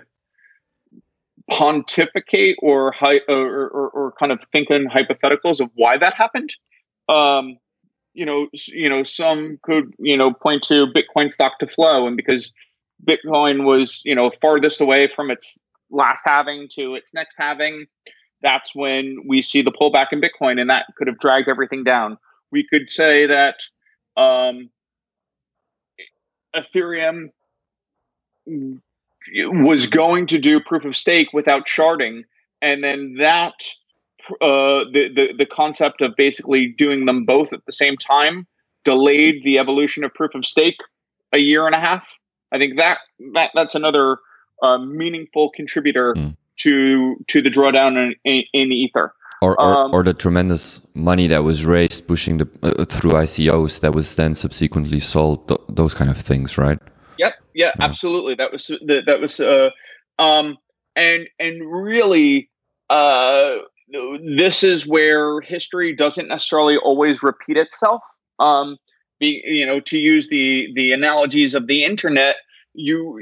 [1.50, 6.54] pontificate or, hi- or, or, or kind of think in hypotheticals of why that happened.
[7.08, 7.58] Um,
[8.14, 12.16] you know, you know, some could, you know, point to Bitcoin stock to flow and
[12.16, 12.52] because
[13.08, 15.58] Bitcoin was, you know, farthest away from its
[15.90, 17.86] last halving to its next halving,
[18.42, 22.16] that's when we see the pullback in Bitcoin, and that could have dragged everything down.
[22.50, 23.60] We could say that
[24.16, 24.70] um,
[26.56, 27.30] Ethereum
[29.34, 32.24] was going to do proof of stake without sharding,
[32.62, 33.54] and then that
[34.40, 38.46] uh, the, the the concept of basically doing them both at the same time
[38.84, 40.78] delayed the evolution of proof of stake
[41.32, 42.14] a year and a half.
[42.52, 42.98] I think that
[43.34, 44.18] that that's another
[44.62, 46.36] uh, meaningful contributor mm.
[46.58, 49.14] to to the drawdown in, in, in Ether.
[49.42, 53.80] Or, or, um, or, the tremendous money that was raised pushing the uh, through ICOs
[53.80, 55.48] that was then subsequently sold.
[55.48, 56.78] Th- those kind of things, right?
[57.54, 57.72] Yeah.
[57.78, 57.84] yeah.
[57.84, 58.34] Absolutely.
[58.34, 59.70] That was that, that was uh,
[60.18, 60.56] um,
[60.96, 62.50] and and really
[62.88, 63.56] uh,
[64.36, 68.02] this is where history doesn't necessarily always repeat itself.
[68.38, 68.76] Um,
[69.18, 72.36] be, you know, to use the the analogies of the internet,
[72.74, 73.18] you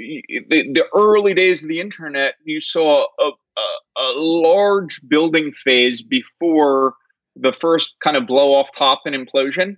[0.49, 6.03] the, the early days of the internet, you saw a, a, a large building phase
[6.03, 6.95] before
[7.37, 9.77] the first kind of blow off top and implosion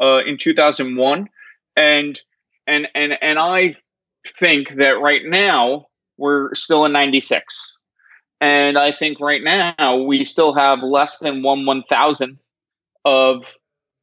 [0.00, 1.26] uh, in 2001,
[1.76, 2.20] and
[2.66, 3.76] and and and I
[4.26, 7.76] think that right now we're still in 96.
[8.42, 12.44] And I think right now we still have less than one one thousandth
[13.04, 13.46] of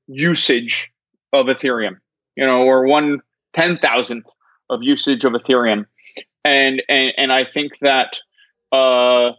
[0.08, 0.90] usage
[1.34, 1.98] of Ethereum,
[2.38, 3.20] you know, or one
[3.54, 4.28] ten thousandth
[4.70, 5.88] of usage of Ethereum,
[6.46, 8.18] and and and I think that
[8.72, 9.32] uh,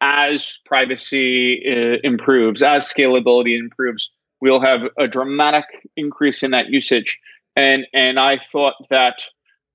[0.00, 4.08] as privacy uh, improves, as scalability improves,
[4.40, 5.64] we'll have a dramatic
[5.96, 7.18] increase in that usage,
[7.56, 9.24] and and I thought that.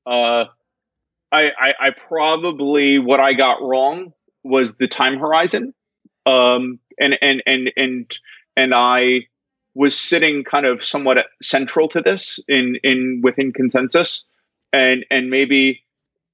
[0.05, 0.45] Uh,
[1.31, 5.73] I, I, I probably what I got wrong was the time horizon,
[6.25, 8.19] um, and and and and
[8.55, 9.27] and I
[9.75, 14.23] was sitting kind of somewhat central to this in in within ConsenSys.
[14.71, 15.83] And and maybe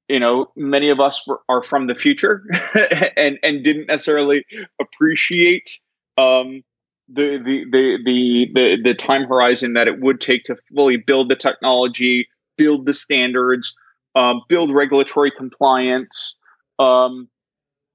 [0.07, 2.43] you know many of us were, are from the future
[3.17, 4.45] and and didn't necessarily
[4.81, 5.77] appreciate
[6.17, 6.63] um,
[7.07, 11.29] the, the the the the the time horizon that it would take to fully build
[11.29, 12.27] the technology
[12.59, 13.75] build the standards
[14.15, 16.35] um, build regulatory compliance
[16.77, 17.27] um,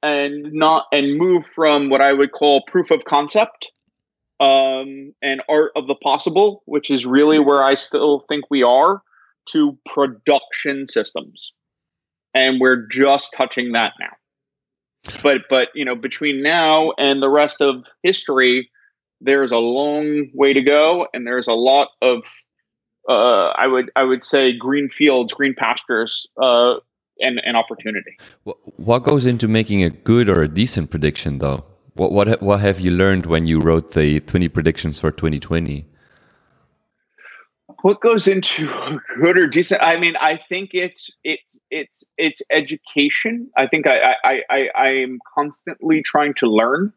[0.02, 3.70] and not and move from what i would call proof of concept
[4.40, 9.02] um, and art of the possible, which is really where I still think we are,
[9.50, 11.52] to production systems.
[12.34, 15.12] And we're just touching that now.
[15.22, 18.70] But but you know, between now and the rest of history,
[19.20, 22.24] there's a long way to go, and there's a lot of
[23.08, 26.74] uh, I would I would say green fields, green pastures, uh,
[27.20, 28.16] and, and opportunity.
[28.76, 31.64] What goes into making a good or a decent prediction, though?
[31.94, 35.86] What what what have you learned when you wrote the 20 predictions for 2020?
[37.84, 38.66] what goes into
[39.22, 44.16] good or decent i mean i think it's it's it's it's education i think i
[44.24, 46.94] i i, I am constantly trying to learn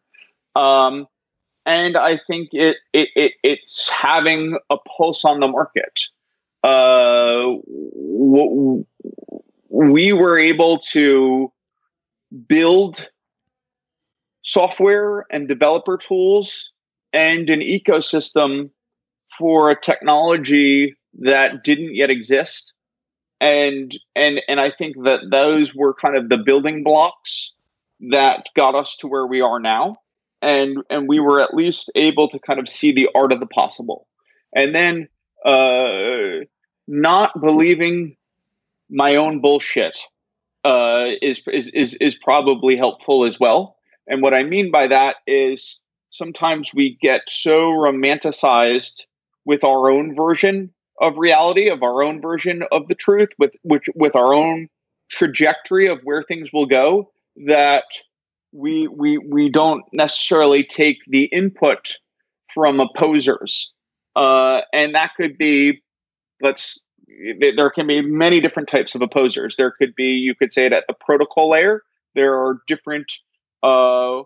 [0.56, 1.06] um
[1.68, 6.02] and i think it, it it it's having a pulse on the market.
[6.64, 7.58] Uh
[9.70, 11.52] we were able to
[12.48, 13.08] build
[14.44, 16.72] software and developer tools
[17.14, 18.70] and an ecosystem
[19.38, 22.74] for a technology that didn't yet exist.
[23.40, 27.54] And and and i think that those were kind of the building blocks
[28.12, 29.98] that got us to where we are now
[30.42, 33.46] and and we were at least able to kind of see the art of the
[33.46, 34.08] possible.
[34.56, 35.08] And then
[35.46, 36.46] uh
[36.88, 38.16] not believing
[38.90, 39.98] my own bullshit
[40.64, 43.78] uh is is is, probably helpful as well.
[44.08, 45.80] And what i mean by that is
[46.12, 49.06] sometimes we get so romanticized
[49.46, 53.86] with our own version of reality, of our own version of the truth, with which
[53.96, 54.68] with our own
[55.10, 57.12] trajectory of where things will go,
[57.46, 57.86] that
[58.58, 61.94] we we we don't necessarily take the input
[62.54, 63.72] from opposers,
[64.16, 65.82] uh, and that could be
[66.42, 66.80] let's
[67.40, 69.56] there can be many different types of opposers.
[69.56, 71.84] There could be you could say it at the protocol layer.
[72.16, 73.12] There are different
[73.62, 74.24] uh,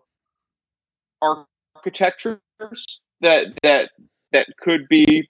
[1.21, 2.39] architectures
[3.21, 3.89] that that
[4.31, 5.29] that could be.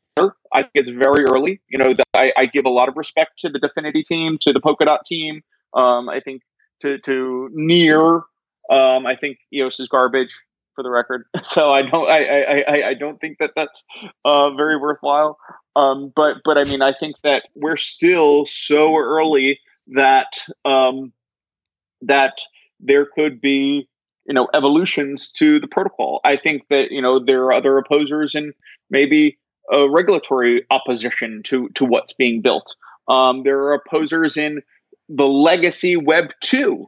[0.53, 1.61] I think it's very early.
[1.69, 4.59] You know, I, I, give a lot of respect to the Dfinity team, to the
[4.59, 5.41] Polkadot team.
[5.73, 6.41] Um, I think
[6.81, 8.23] to to Near.
[8.71, 10.33] Um, I think EOS is garbage
[10.75, 11.25] for the record.
[11.43, 13.83] So I don't I I, I don't think that that's
[14.25, 15.37] uh, very worthwhile.
[15.75, 20.33] Um, but but I mean I think that we're still so early that
[20.65, 21.11] um,
[22.01, 22.39] that
[22.79, 23.87] there could be
[24.25, 26.21] you know evolutions to the protocol.
[26.23, 28.53] I think that you know there are other opposers and
[28.89, 29.37] maybe
[29.71, 32.75] a regulatory opposition to to what's being built.
[33.07, 34.61] Um, there are opposers in
[35.09, 36.83] the legacy Web two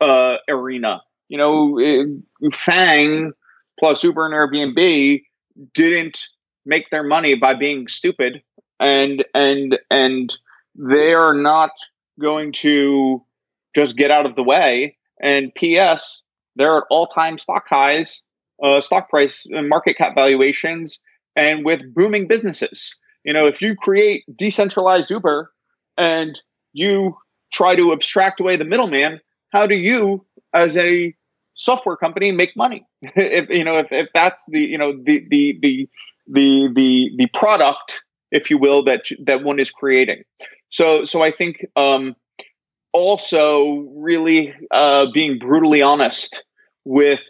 [0.00, 1.02] uh, arena.
[1.28, 3.32] You know, FAANG
[3.78, 5.22] plus Uber and Airbnb
[5.74, 6.26] didn't
[6.64, 8.42] make their money by being stupid,
[8.78, 10.36] and and and
[10.74, 11.70] they are not
[12.20, 13.24] going to
[13.74, 14.96] just get out of the way.
[15.20, 16.20] And P.S
[16.56, 18.22] they're at all-time stock highs,
[18.62, 20.98] uh, stock price and market cap valuations,
[21.36, 22.96] and with booming businesses.
[23.24, 25.52] You know, if you create decentralized Uber
[25.98, 26.40] and
[26.72, 27.16] you
[27.52, 29.20] try to abstract away the middleman,
[29.56, 31.14] how do you, as a
[31.54, 32.86] software company, make money?
[33.02, 35.88] if you know, if, if that's the you know the the the
[36.26, 40.22] the the the product, if you will, that that one is creating.
[40.68, 42.14] So so I think um,
[42.92, 46.42] also really uh, being brutally honest
[46.84, 47.20] with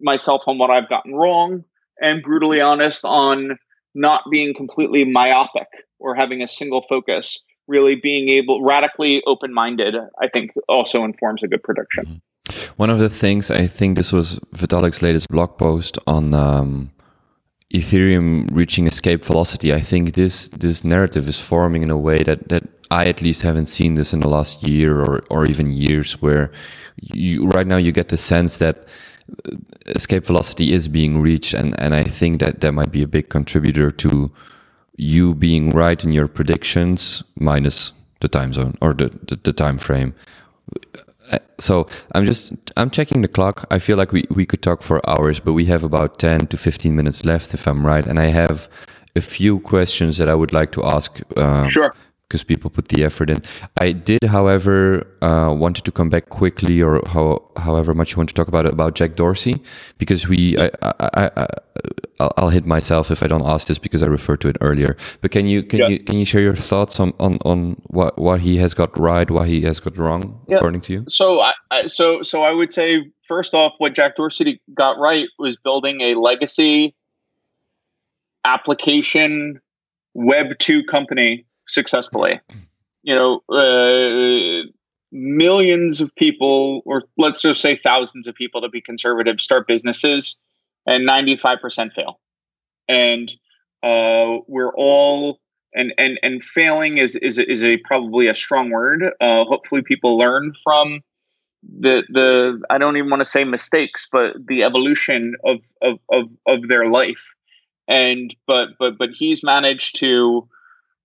[0.00, 1.64] myself on what I've gotten wrong
[2.00, 3.58] and brutally honest on
[3.94, 5.68] not being completely myopic
[5.98, 7.38] or having a single focus.
[7.68, 12.04] Really being able, radically open minded, I think also informs a good prediction.
[12.06, 12.72] Mm-hmm.
[12.76, 16.92] One of the things I think this was Vitalik's latest blog post on um,
[17.74, 19.74] Ethereum reaching escape velocity.
[19.74, 23.42] I think this this narrative is forming in a way that that I at least
[23.42, 26.52] haven't seen this in the last year or or even years where
[26.96, 28.86] you right now you get the sense that
[29.46, 29.56] uh,
[29.86, 33.28] escape velocity is being reached and and I think that that might be a big
[33.28, 34.30] contributor to
[34.96, 39.78] you being right in your predictions minus the time zone or the the, the time
[39.78, 40.14] frame.
[41.30, 43.66] Uh, so i'm just i'm checking the clock.
[43.70, 46.56] I feel like we, we could talk for hours but we have about 10 to
[46.56, 48.06] 15 minutes left if i'm right.
[48.06, 48.68] And i have
[49.14, 51.94] a few questions that i would like to ask um, sure
[52.28, 53.42] because people put the effort in.
[53.78, 58.28] I did, however, uh, wanted to come back quickly, or how, however much you want
[58.30, 59.62] to talk about it, about Jack Dorsey,
[59.98, 61.46] because we, I, I, I,
[62.18, 64.96] I'll hit myself if I don't ask this because I referred to it earlier.
[65.20, 65.88] But can you can yeah.
[65.88, 69.30] you can you share your thoughts on, on, on what what he has got right,
[69.30, 70.56] what he has got wrong, yeah.
[70.56, 71.04] according to you?
[71.08, 75.56] So I, so so I would say first off, what Jack Dorsey got right was
[75.56, 76.94] building a legacy
[78.44, 79.60] application
[80.14, 82.40] Web two company successfully.
[83.02, 84.66] You know, uh,
[85.12, 90.36] millions of people, or let's just say thousands of people to be conservative, start businesses,
[90.86, 92.20] and 95% fail.
[92.88, 93.32] And
[93.82, 95.40] uh, we're all
[95.76, 99.04] and and and failing is is is a probably a strong word.
[99.20, 101.02] Uh, hopefully, people learn from
[101.62, 106.30] the the I don't even want to say mistakes, but the evolution of of of,
[106.46, 107.28] of their life.
[107.86, 110.48] And but but but he's managed to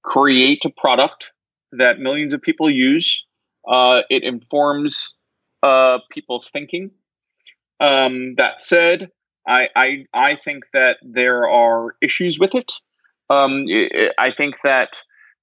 [0.04, 1.32] create a product
[1.72, 3.24] that millions of people use.
[3.68, 5.14] Uh, it informs
[5.64, 6.92] uh, people's thinking.
[7.80, 9.10] Um, that said,
[9.48, 12.74] I, I, I think that there are issues with it.
[13.30, 13.66] Um,
[14.18, 15.02] I think that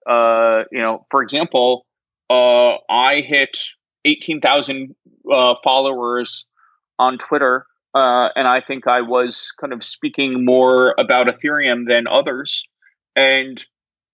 [0.09, 1.86] uh, you know, for example,
[2.30, 3.59] uh, I hit
[4.05, 4.94] eighteen thousand
[5.30, 6.47] uh, followers
[6.98, 12.06] on Twitter, uh, and I think I was kind of speaking more about Ethereum than
[12.06, 12.64] others,
[13.14, 13.62] and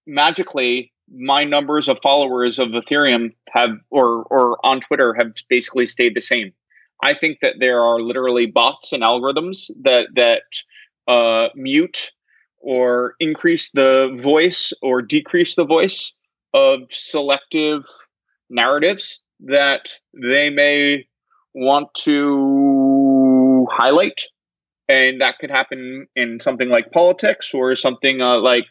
[0.07, 6.15] magically my numbers of followers of Ethereum have or or on Twitter have basically stayed
[6.15, 6.53] the same.
[7.03, 10.43] I think that there are literally bots and algorithms that that
[11.07, 12.13] uh, mute
[12.59, 16.15] or increase the voice or decrease the voice
[16.55, 17.85] of selective
[18.49, 21.07] narratives that they may
[21.55, 24.23] want to highlight
[24.89, 28.67] and that could happen in something like politics or something uh, like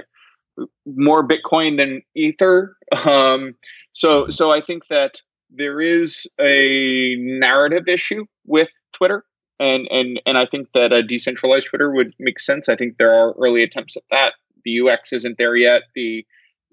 [0.85, 2.75] more Bitcoin than Ether.
[3.05, 3.55] Um,
[3.91, 9.25] so, so I think that there is a narrative issue with Twitter,
[9.59, 12.69] and and and I think that a decentralized Twitter would make sense.
[12.69, 14.33] I think there are early attempts at that.
[14.65, 15.83] The UX isn't there yet.
[15.95, 16.25] The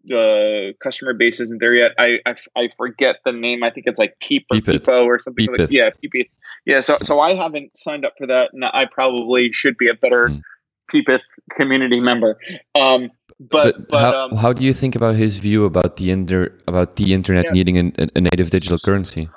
[0.05, 1.93] the customer base isn't there yet.
[1.99, 3.63] I I, I forget the name.
[3.63, 4.81] I think it's like Peep or Peepeth.
[4.81, 5.59] Peepo or something Peepeth.
[5.59, 6.31] like yeah, Peep.
[6.65, 9.95] Yeah, so so I haven't signed up for that, and I probably should be a
[9.95, 10.43] better mm.
[10.91, 11.21] Peepeth
[11.57, 12.39] community member.
[12.75, 16.55] Um, but, but, how, um, how do you think about his view about the inter
[16.69, 17.53] about the internet yeah.
[17.53, 19.31] needing a, a, native digital currency?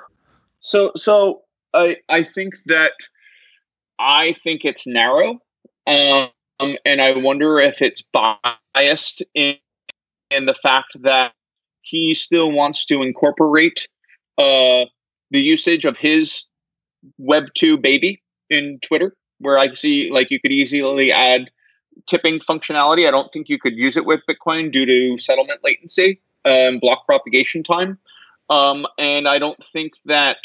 [0.60, 2.92] So so I I think that
[3.98, 5.40] I think it's narrow,
[5.86, 6.28] um,
[6.84, 9.56] and I wonder if it's biased in
[10.30, 11.32] in the fact that
[11.80, 13.88] he still wants to incorporate
[14.36, 14.84] uh,
[15.30, 16.44] the usage of his
[17.16, 21.50] Web two baby in Twitter, where I see like you could easily add
[22.06, 23.06] tipping functionality.
[23.06, 27.06] I don't think you could use it with Bitcoin due to settlement latency and block
[27.06, 27.98] propagation time.
[28.50, 30.38] Um, and I don't think that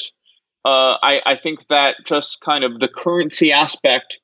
[0.65, 4.19] uh, I, I, think that just kind of the currency aspect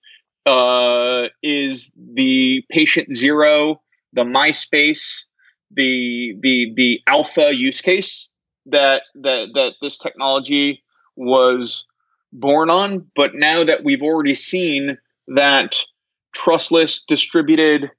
[0.46, 3.82] uh, is the patient zero,
[4.14, 5.24] the MySpace,
[5.72, 8.30] the the the alpha use case
[8.66, 10.84] that that that this technology
[11.16, 11.86] was
[12.32, 13.06] born on.
[13.16, 14.98] But now that we've already seen
[15.28, 15.78] that
[16.36, 17.90] trustless distributed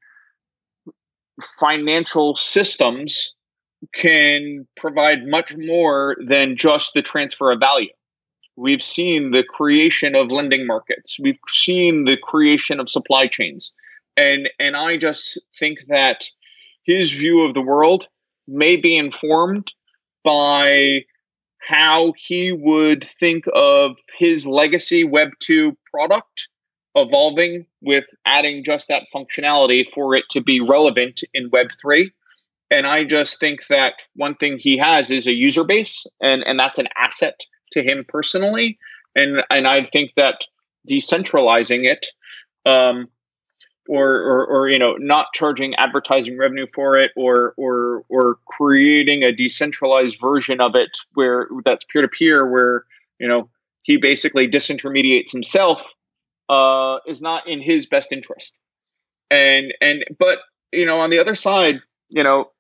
[1.59, 3.33] financial systems
[3.95, 7.91] can provide much more than just the transfer of value.
[8.57, 11.19] We've seen the creation of lending markets.
[11.19, 13.73] We've seen the creation of supply chains.
[14.17, 16.25] And and I just think that
[16.85, 18.09] his view of the world
[18.49, 19.73] may be informed
[20.25, 21.05] by
[21.69, 26.49] how he would think of his legacy Web 2 product
[26.97, 32.11] evolving with adding just that functionality for it to be relevant in Web3.
[32.71, 36.59] And I just think that one thing he has is a user base, and, and
[36.59, 38.79] that's an asset to him personally.
[39.15, 40.41] And, and I think that
[40.91, 42.07] decentralizing it,
[42.65, 43.09] um,
[43.89, 49.23] or, or, or you know, not charging advertising revenue for it, or or or creating
[49.23, 52.85] a decentralized version of it where that's peer to peer, where
[53.21, 53.49] you know
[53.83, 55.95] he basically disintermediates himself
[56.49, 58.57] uh, is not in his best interest.
[59.31, 60.39] And and but
[60.73, 62.51] you know on the other side, you know,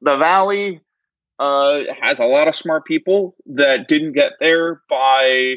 [0.00, 0.80] the valley
[1.38, 5.56] uh, has a lot of smart people that didn't get there by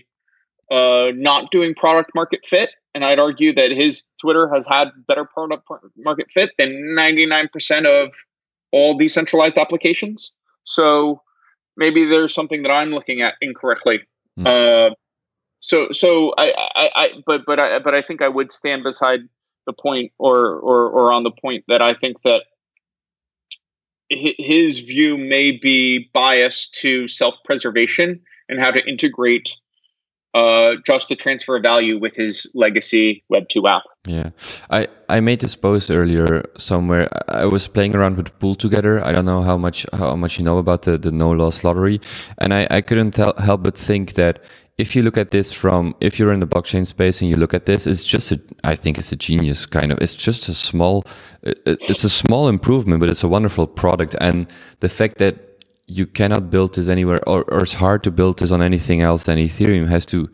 [0.72, 2.70] uh, not doing product market fit.
[2.96, 8.14] And I'd argue that his Twitter has had better product market fit than 99% of
[8.72, 10.32] all decentralized applications.
[10.64, 11.22] So
[11.76, 14.00] maybe there's something that I'm looking at incorrectly.
[14.40, 14.48] Mm.
[14.48, 14.96] Uh,
[15.64, 19.22] so so I, I, I but but I but I think I would stand beside
[19.66, 22.44] the point or or or on the point that I think that
[24.10, 28.20] his view may be biased to self-preservation
[28.50, 29.56] and how to integrate
[30.34, 33.84] uh, just the transfer of value with his legacy Web two app.
[34.06, 34.32] Yeah,
[34.70, 37.08] I I made this post earlier somewhere.
[37.30, 39.02] I was playing around with PoolTogether.
[39.02, 42.02] I don't know how much how much you know about the the no loss lottery,
[42.40, 44.44] and I I couldn't help but think that
[44.78, 47.54] if you look at this from if you're in the blockchain space and you look
[47.54, 50.54] at this it's just a i think it's a genius kind of it's just a
[50.54, 51.04] small
[51.46, 54.16] uh, uh, it's a small improvement but it's a wonderful product.
[54.22, 54.48] And
[54.80, 55.36] the fact that
[55.88, 59.26] you cannot build this anywhere or, or it's hard to build this on anything else
[59.26, 60.30] than ethereum has to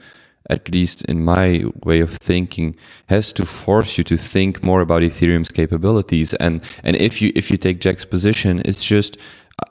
[0.49, 2.75] at least in my way of thinking
[3.07, 6.33] has to force you to think more about ethereum's capabilities.
[6.35, 9.17] And and if you if you take jack's position it's just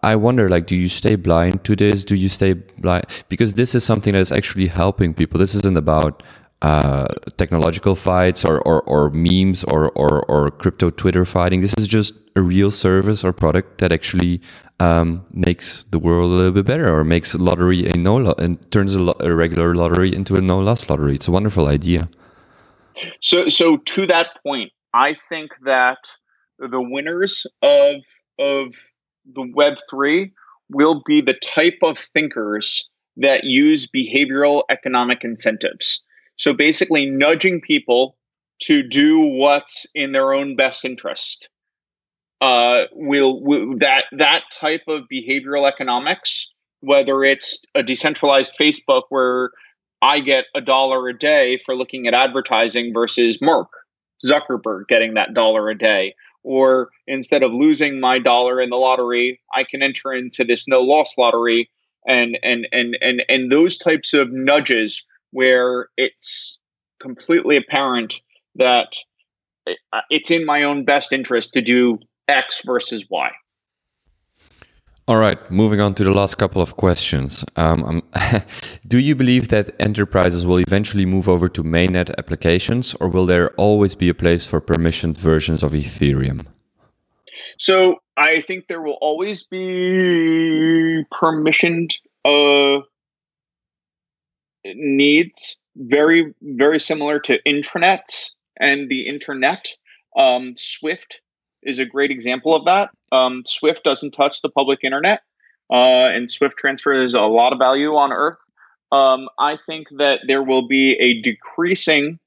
[0.03, 2.05] I wonder, like, do you stay blind to this?
[2.05, 3.07] Do you stay blind?
[3.29, 5.39] Because this is something that is actually helping people.
[5.39, 6.23] This isn't about
[6.63, 7.07] uh,
[7.37, 11.61] technological fights or, or, or memes or, or, or, crypto Twitter fighting.
[11.61, 14.41] This is just a real service or product that actually
[14.81, 18.59] um, makes the world a little bit better or makes lottery a no lo- and
[18.73, 21.15] turns a, lo- a regular lottery into a no loss lottery.
[21.15, 22.09] It's a wonderful idea.
[23.21, 25.99] So, so to that point, I think that
[26.59, 27.97] the winners of
[28.39, 28.75] of
[29.35, 30.33] the Web three
[30.71, 36.03] will be the type of thinkers that use behavioral economic incentives.
[36.37, 38.17] So basically, nudging people
[38.63, 41.49] to do what's in their own best interest.
[42.41, 46.47] Uh, will, will that that type of behavioral economics,
[46.81, 49.51] whether it's a decentralized Facebook where
[50.03, 53.69] I get a dollar a day for looking at advertising versus Mark
[54.25, 59.41] Zuckerberg getting that dollar a day, or instead of losing my dollar in the lottery,
[59.55, 61.71] I can enter into this no loss lottery
[62.07, 66.59] and and and and and those types of nudges where it's
[67.01, 68.21] completely apparent
[68.55, 68.95] that
[69.93, 71.99] uh, it's in my own best interest to do
[72.29, 73.31] X versus Y.
[75.09, 77.43] All right, moving on to the last couple of questions.
[77.57, 78.03] Um, um,
[78.87, 83.49] do you believe that enterprises will eventually move over to mainnet applications, or will there
[83.53, 86.45] always be a place for permissioned versions of Ethereum?
[87.57, 91.95] So I think there will always be permissioned
[92.27, 92.83] uh,
[94.67, 99.69] needs, very very similar to intranets and the internet.
[100.19, 101.21] Um, Swift
[101.63, 102.91] is a great example of that.
[103.13, 105.23] Um, Swift doesn't touch the public internet,
[105.71, 108.39] uh, and Swift transfers a lot of value on Earth.
[108.91, 112.19] Um, I think that there will be a decreasing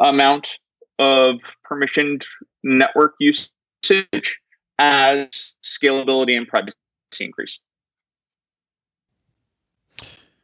[0.00, 0.58] amount
[0.98, 1.36] of
[1.68, 2.24] permissioned
[2.62, 4.40] network usage
[4.78, 6.74] as scalability and privacy
[7.20, 7.58] increase.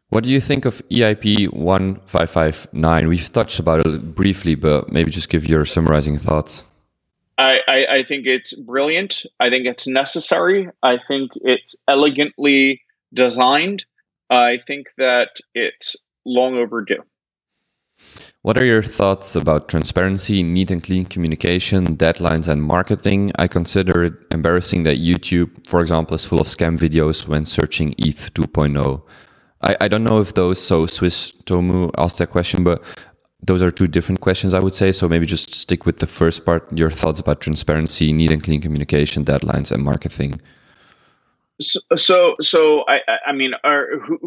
[0.09, 3.09] What do you think of EIP 1559?
[3.09, 6.65] We've touched about it briefly, but maybe just give your summarizing thoughts.
[7.41, 9.25] I, I, I, think it's brilliant.
[9.41, 10.69] I think it's necessary.
[10.83, 12.83] I think it's elegantly
[13.15, 13.87] designed.
[14.29, 15.97] I think that it's
[16.27, 17.03] long overdue.
[18.43, 23.33] What are your thoughts about transparency, neat and clean communication, deadlines, and marketing?
[23.39, 27.95] I consider it embarrassing that YouTube, for example, is full of scam videos when searching
[27.97, 29.03] ETH 2.0.
[29.63, 32.83] I, I don't know if those, so Swiss Tomu asked that question, but
[33.43, 34.93] those are two different questions, I would say.
[34.93, 38.61] So maybe just stick with the first part, your thoughts about transparency, neat and clean
[38.61, 40.41] communication, deadlines, and marketing.
[41.61, 44.19] So, so, so I, I mean, are, who,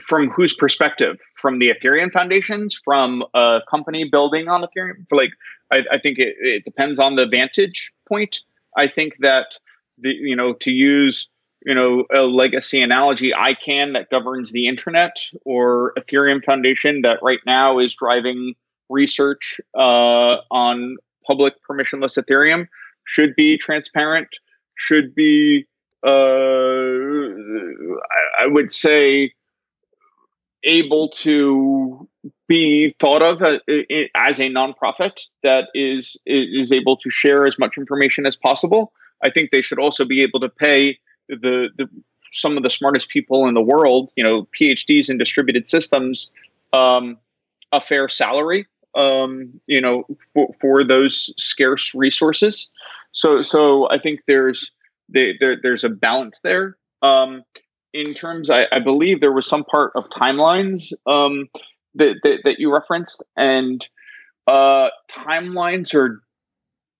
[0.00, 1.18] from whose perspective?
[1.34, 2.78] From the Ethereum foundations?
[2.84, 5.08] From a company building on Ethereum?
[5.08, 5.30] For like,
[5.70, 8.40] I, I think it, it depends on the vantage point.
[8.76, 9.46] I think that
[9.98, 11.28] the you know to use
[11.64, 17.40] you know a legacy analogy icann that governs the internet or ethereum foundation that right
[17.46, 18.54] now is driving
[18.88, 20.96] research uh, on
[21.26, 22.66] public permissionless ethereum
[23.04, 24.28] should be transparent
[24.76, 25.66] should be
[26.06, 26.10] uh,
[28.10, 29.32] I, I would say
[30.64, 32.08] able to
[32.48, 33.58] be thought of uh,
[34.14, 38.92] as a nonprofit that is is able to share as much information as possible.
[39.22, 40.98] I think they should also be able to pay
[41.40, 41.88] the, the
[42.32, 46.30] some of the smartest people in the world, you know, PhDs in distributed systems,
[46.72, 47.18] um,
[47.72, 52.68] a fair salary, um, you know, for, for those scarce resources.
[53.12, 54.70] So, so I think there's
[55.08, 56.76] there, there's a balance there.
[57.02, 57.42] Um,
[57.92, 61.48] in terms, I, I, believe there was some part of timelines um,
[61.96, 63.84] that, that, that you referenced, and
[64.46, 66.22] uh, timelines are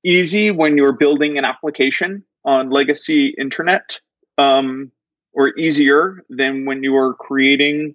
[0.05, 4.01] easy when you're building an application on legacy internet
[4.41, 4.91] um,
[5.33, 7.95] or easier than when you are creating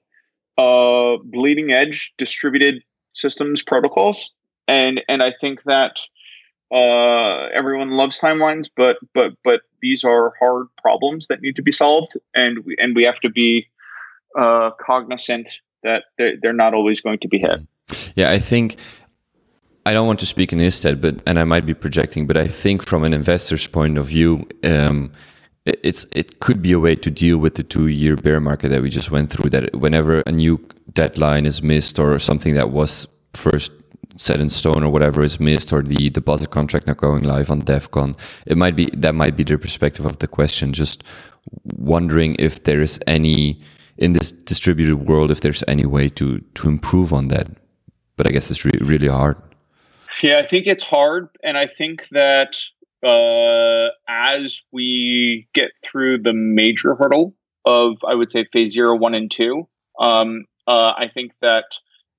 [0.58, 4.32] uh, bleeding edge distributed systems protocols.
[4.68, 6.00] And and I think that
[6.74, 11.72] uh, everyone loves timelines, but but but these are hard problems that need to be
[11.72, 13.68] solved, and we, and we have to be
[14.38, 17.60] uh, cognizant that they're, they're not always going to be hit.
[18.16, 18.78] Yeah, I think
[19.86, 22.38] I don't want to speak in his stead, but and I might be projecting, but
[22.38, 25.12] I think from an investor's point of view, um,
[25.66, 28.82] it's it could be a way to deal with the two year bear market that
[28.82, 29.50] we just went through.
[29.50, 33.72] That whenever a new deadline is missed or something that was first
[34.18, 37.62] set in stone or whatever is missed or the deposit contract not going live on
[37.62, 40.72] DevCon, it might be that might be the perspective of the question.
[40.72, 41.04] Just
[41.76, 43.60] wondering if there is any
[43.98, 47.48] in this distributed world if there's any way to to improve on that.
[48.18, 49.36] But I guess it's re- really hard.
[50.22, 52.56] Yeah, I think it's hard, and I think that
[53.06, 59.14] uh, as we get through the major hurdle of, I would say, phase zero, one,
[59.14, 59.68] and two,
[60.00, 61.66] um, uh, I think that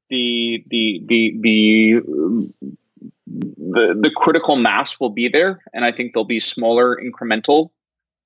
[0.08, 2.52] the the the the
[3.26, 7.70] the the critical mass will be there, and I think there'll be smaller incremental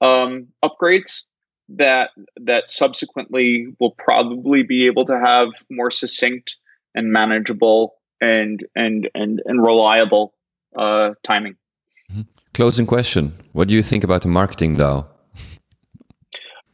[0.00, 1.22] um, upgrades
[1.70, 6.56] that that subsequently will probably be able to have more succinct
[6.94, 10.34] and manageable and and and and reliable
[10.76, 11.56] uh, timing.
[12.12, 12.22] Mm-hmm.
[12.60, 15.06] Closing question: What do you think about the marketing DAO?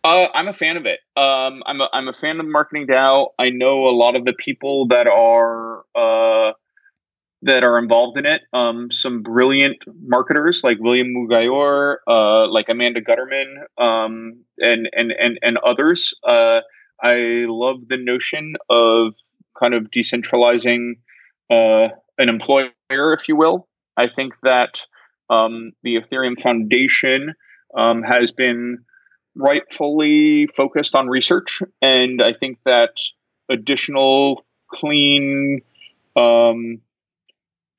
[0.03, 1.01] Uh, I'm a fan of it.
[1.17, 3.29] Um, I'm a, I'm a fan of marketing DAO.
[3.41, 6.53] I know a lot of the people that are uh,
[7.43, 8.43] that are involved in it.
[8.53, 15.39] Um, some brilliant marketers like William Mougayar, uh, like Amanda Gutterman, um, and and and
[15.43, 16.15] and others.
[16.29, 16.61] Uh,
[17.03, 19.15] I love the notion of
[19.61, 20.99] kind of decentralizing
[21.51, 21.89] uh,
[22.19, 23.69] an employer, if you will.
[23.97, 24.85] I think that
[25.31, 27.35] um, the Ethereum Foundation
[27.77, 28.79] um, has been
[29.35, 32.99] rightfully focused on research, and I think that
[33.49, 35.61] additional clean,
[36.17, 36.81] um,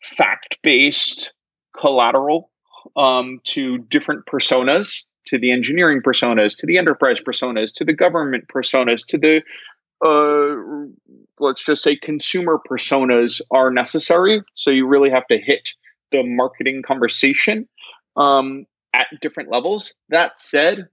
[0.03, 1.33] fact-based
[1.77, 2.49] collateral
[2.95, 8.45] um, to different personas, to the engineering personas, to the enterprise personas, to the government
[8.47, 9.43] personas, to the
[10.05, 10.55] uh,
[11.39, 14.41] let's just say consumer personas are necessary.
[14.55, 15.69] So you really have to hit
[16.11, 17.67] the marketing conversation
[18.15, 19.93] um, at different levels.
[20.09, 20.87] That said,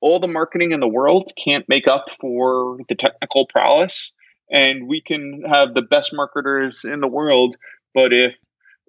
[0.00, 4.12] all the marketing in the world can't make up for the technical prowess.
[4.50, 7.56] And we can have the best marketers in the world,
[7.94, 8.34] but if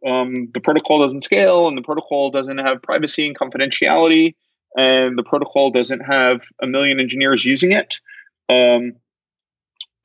[0.08, 4.36] um, the protocol doesn't scale and the protocol doesn't have privacy and confidentiality,
[4.78, 8.00] and the protocol doesn't have a million engineers using it,
[8.48, 8.94] um,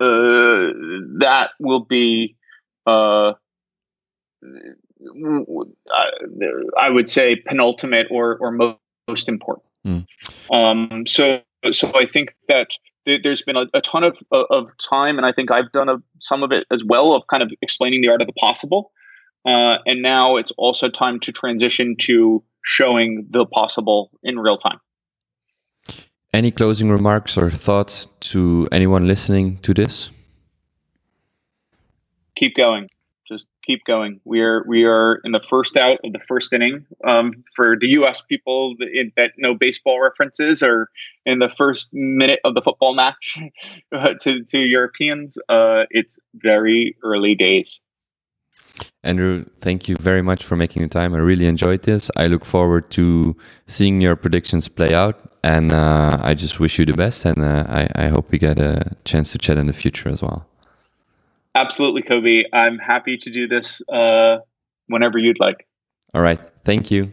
[0.01, 0.73] uh,
[1.19, 2.35] that will be,
[2.87, 3.35] uh,
[6.79, 8.51] I would say, penultimate or, or
[9.09, 9.67] most important.
[9.87, 10.07] Mm.
[10.51, 11.41] Um, so,
[11.73, 12.71] so I think that
[13.07, 16.43] there's been a, a ton of, of time, and I think I've done a, some
[16.43, 18.93] of it as well of kind of explaining the art of the possible.
[19.45, 24.81] Uh, and now it's also time to transition to showing the possible in real time.
[26.33, 30.11] Any closing remarks or thoughts to anyone listening to this?
[32.37, 32.89] Keep going
[33.27, 34.21] just keep going.
[34.25, 36.87] We are we are in the first out of the first inning.
[37.07, 38.23] Um, for the U.S.
[38.23, 38.77] people
[39.17, 40.89] that know baseball references, or
[41.25, 43.39] in the first minute of the football match
[43.93, 47.81] uh, to to Europeans, uh, it's very early days.
[49.03, 51.15] Andrew, thank you very much for making the time.
[51.15, 52.11] I really enjoyed this.
[52.17, 53.37] I look forward to
[53.67, 57.25] seeing your predictions play out, and uh, I just wish you the best.
[57.25, 60.23] And uh, I, I hope we get a chance to chat in the future as
[60.23, 60.49] well.
[61.55, 62.43] Absolutely, Kobe.
[62.53, 64.39] I'm happy to do this uh,
[64.89, 65.67] whenever you'd like.
[66.13, 66.41] All right.
[66.65, 67.13] Thank you.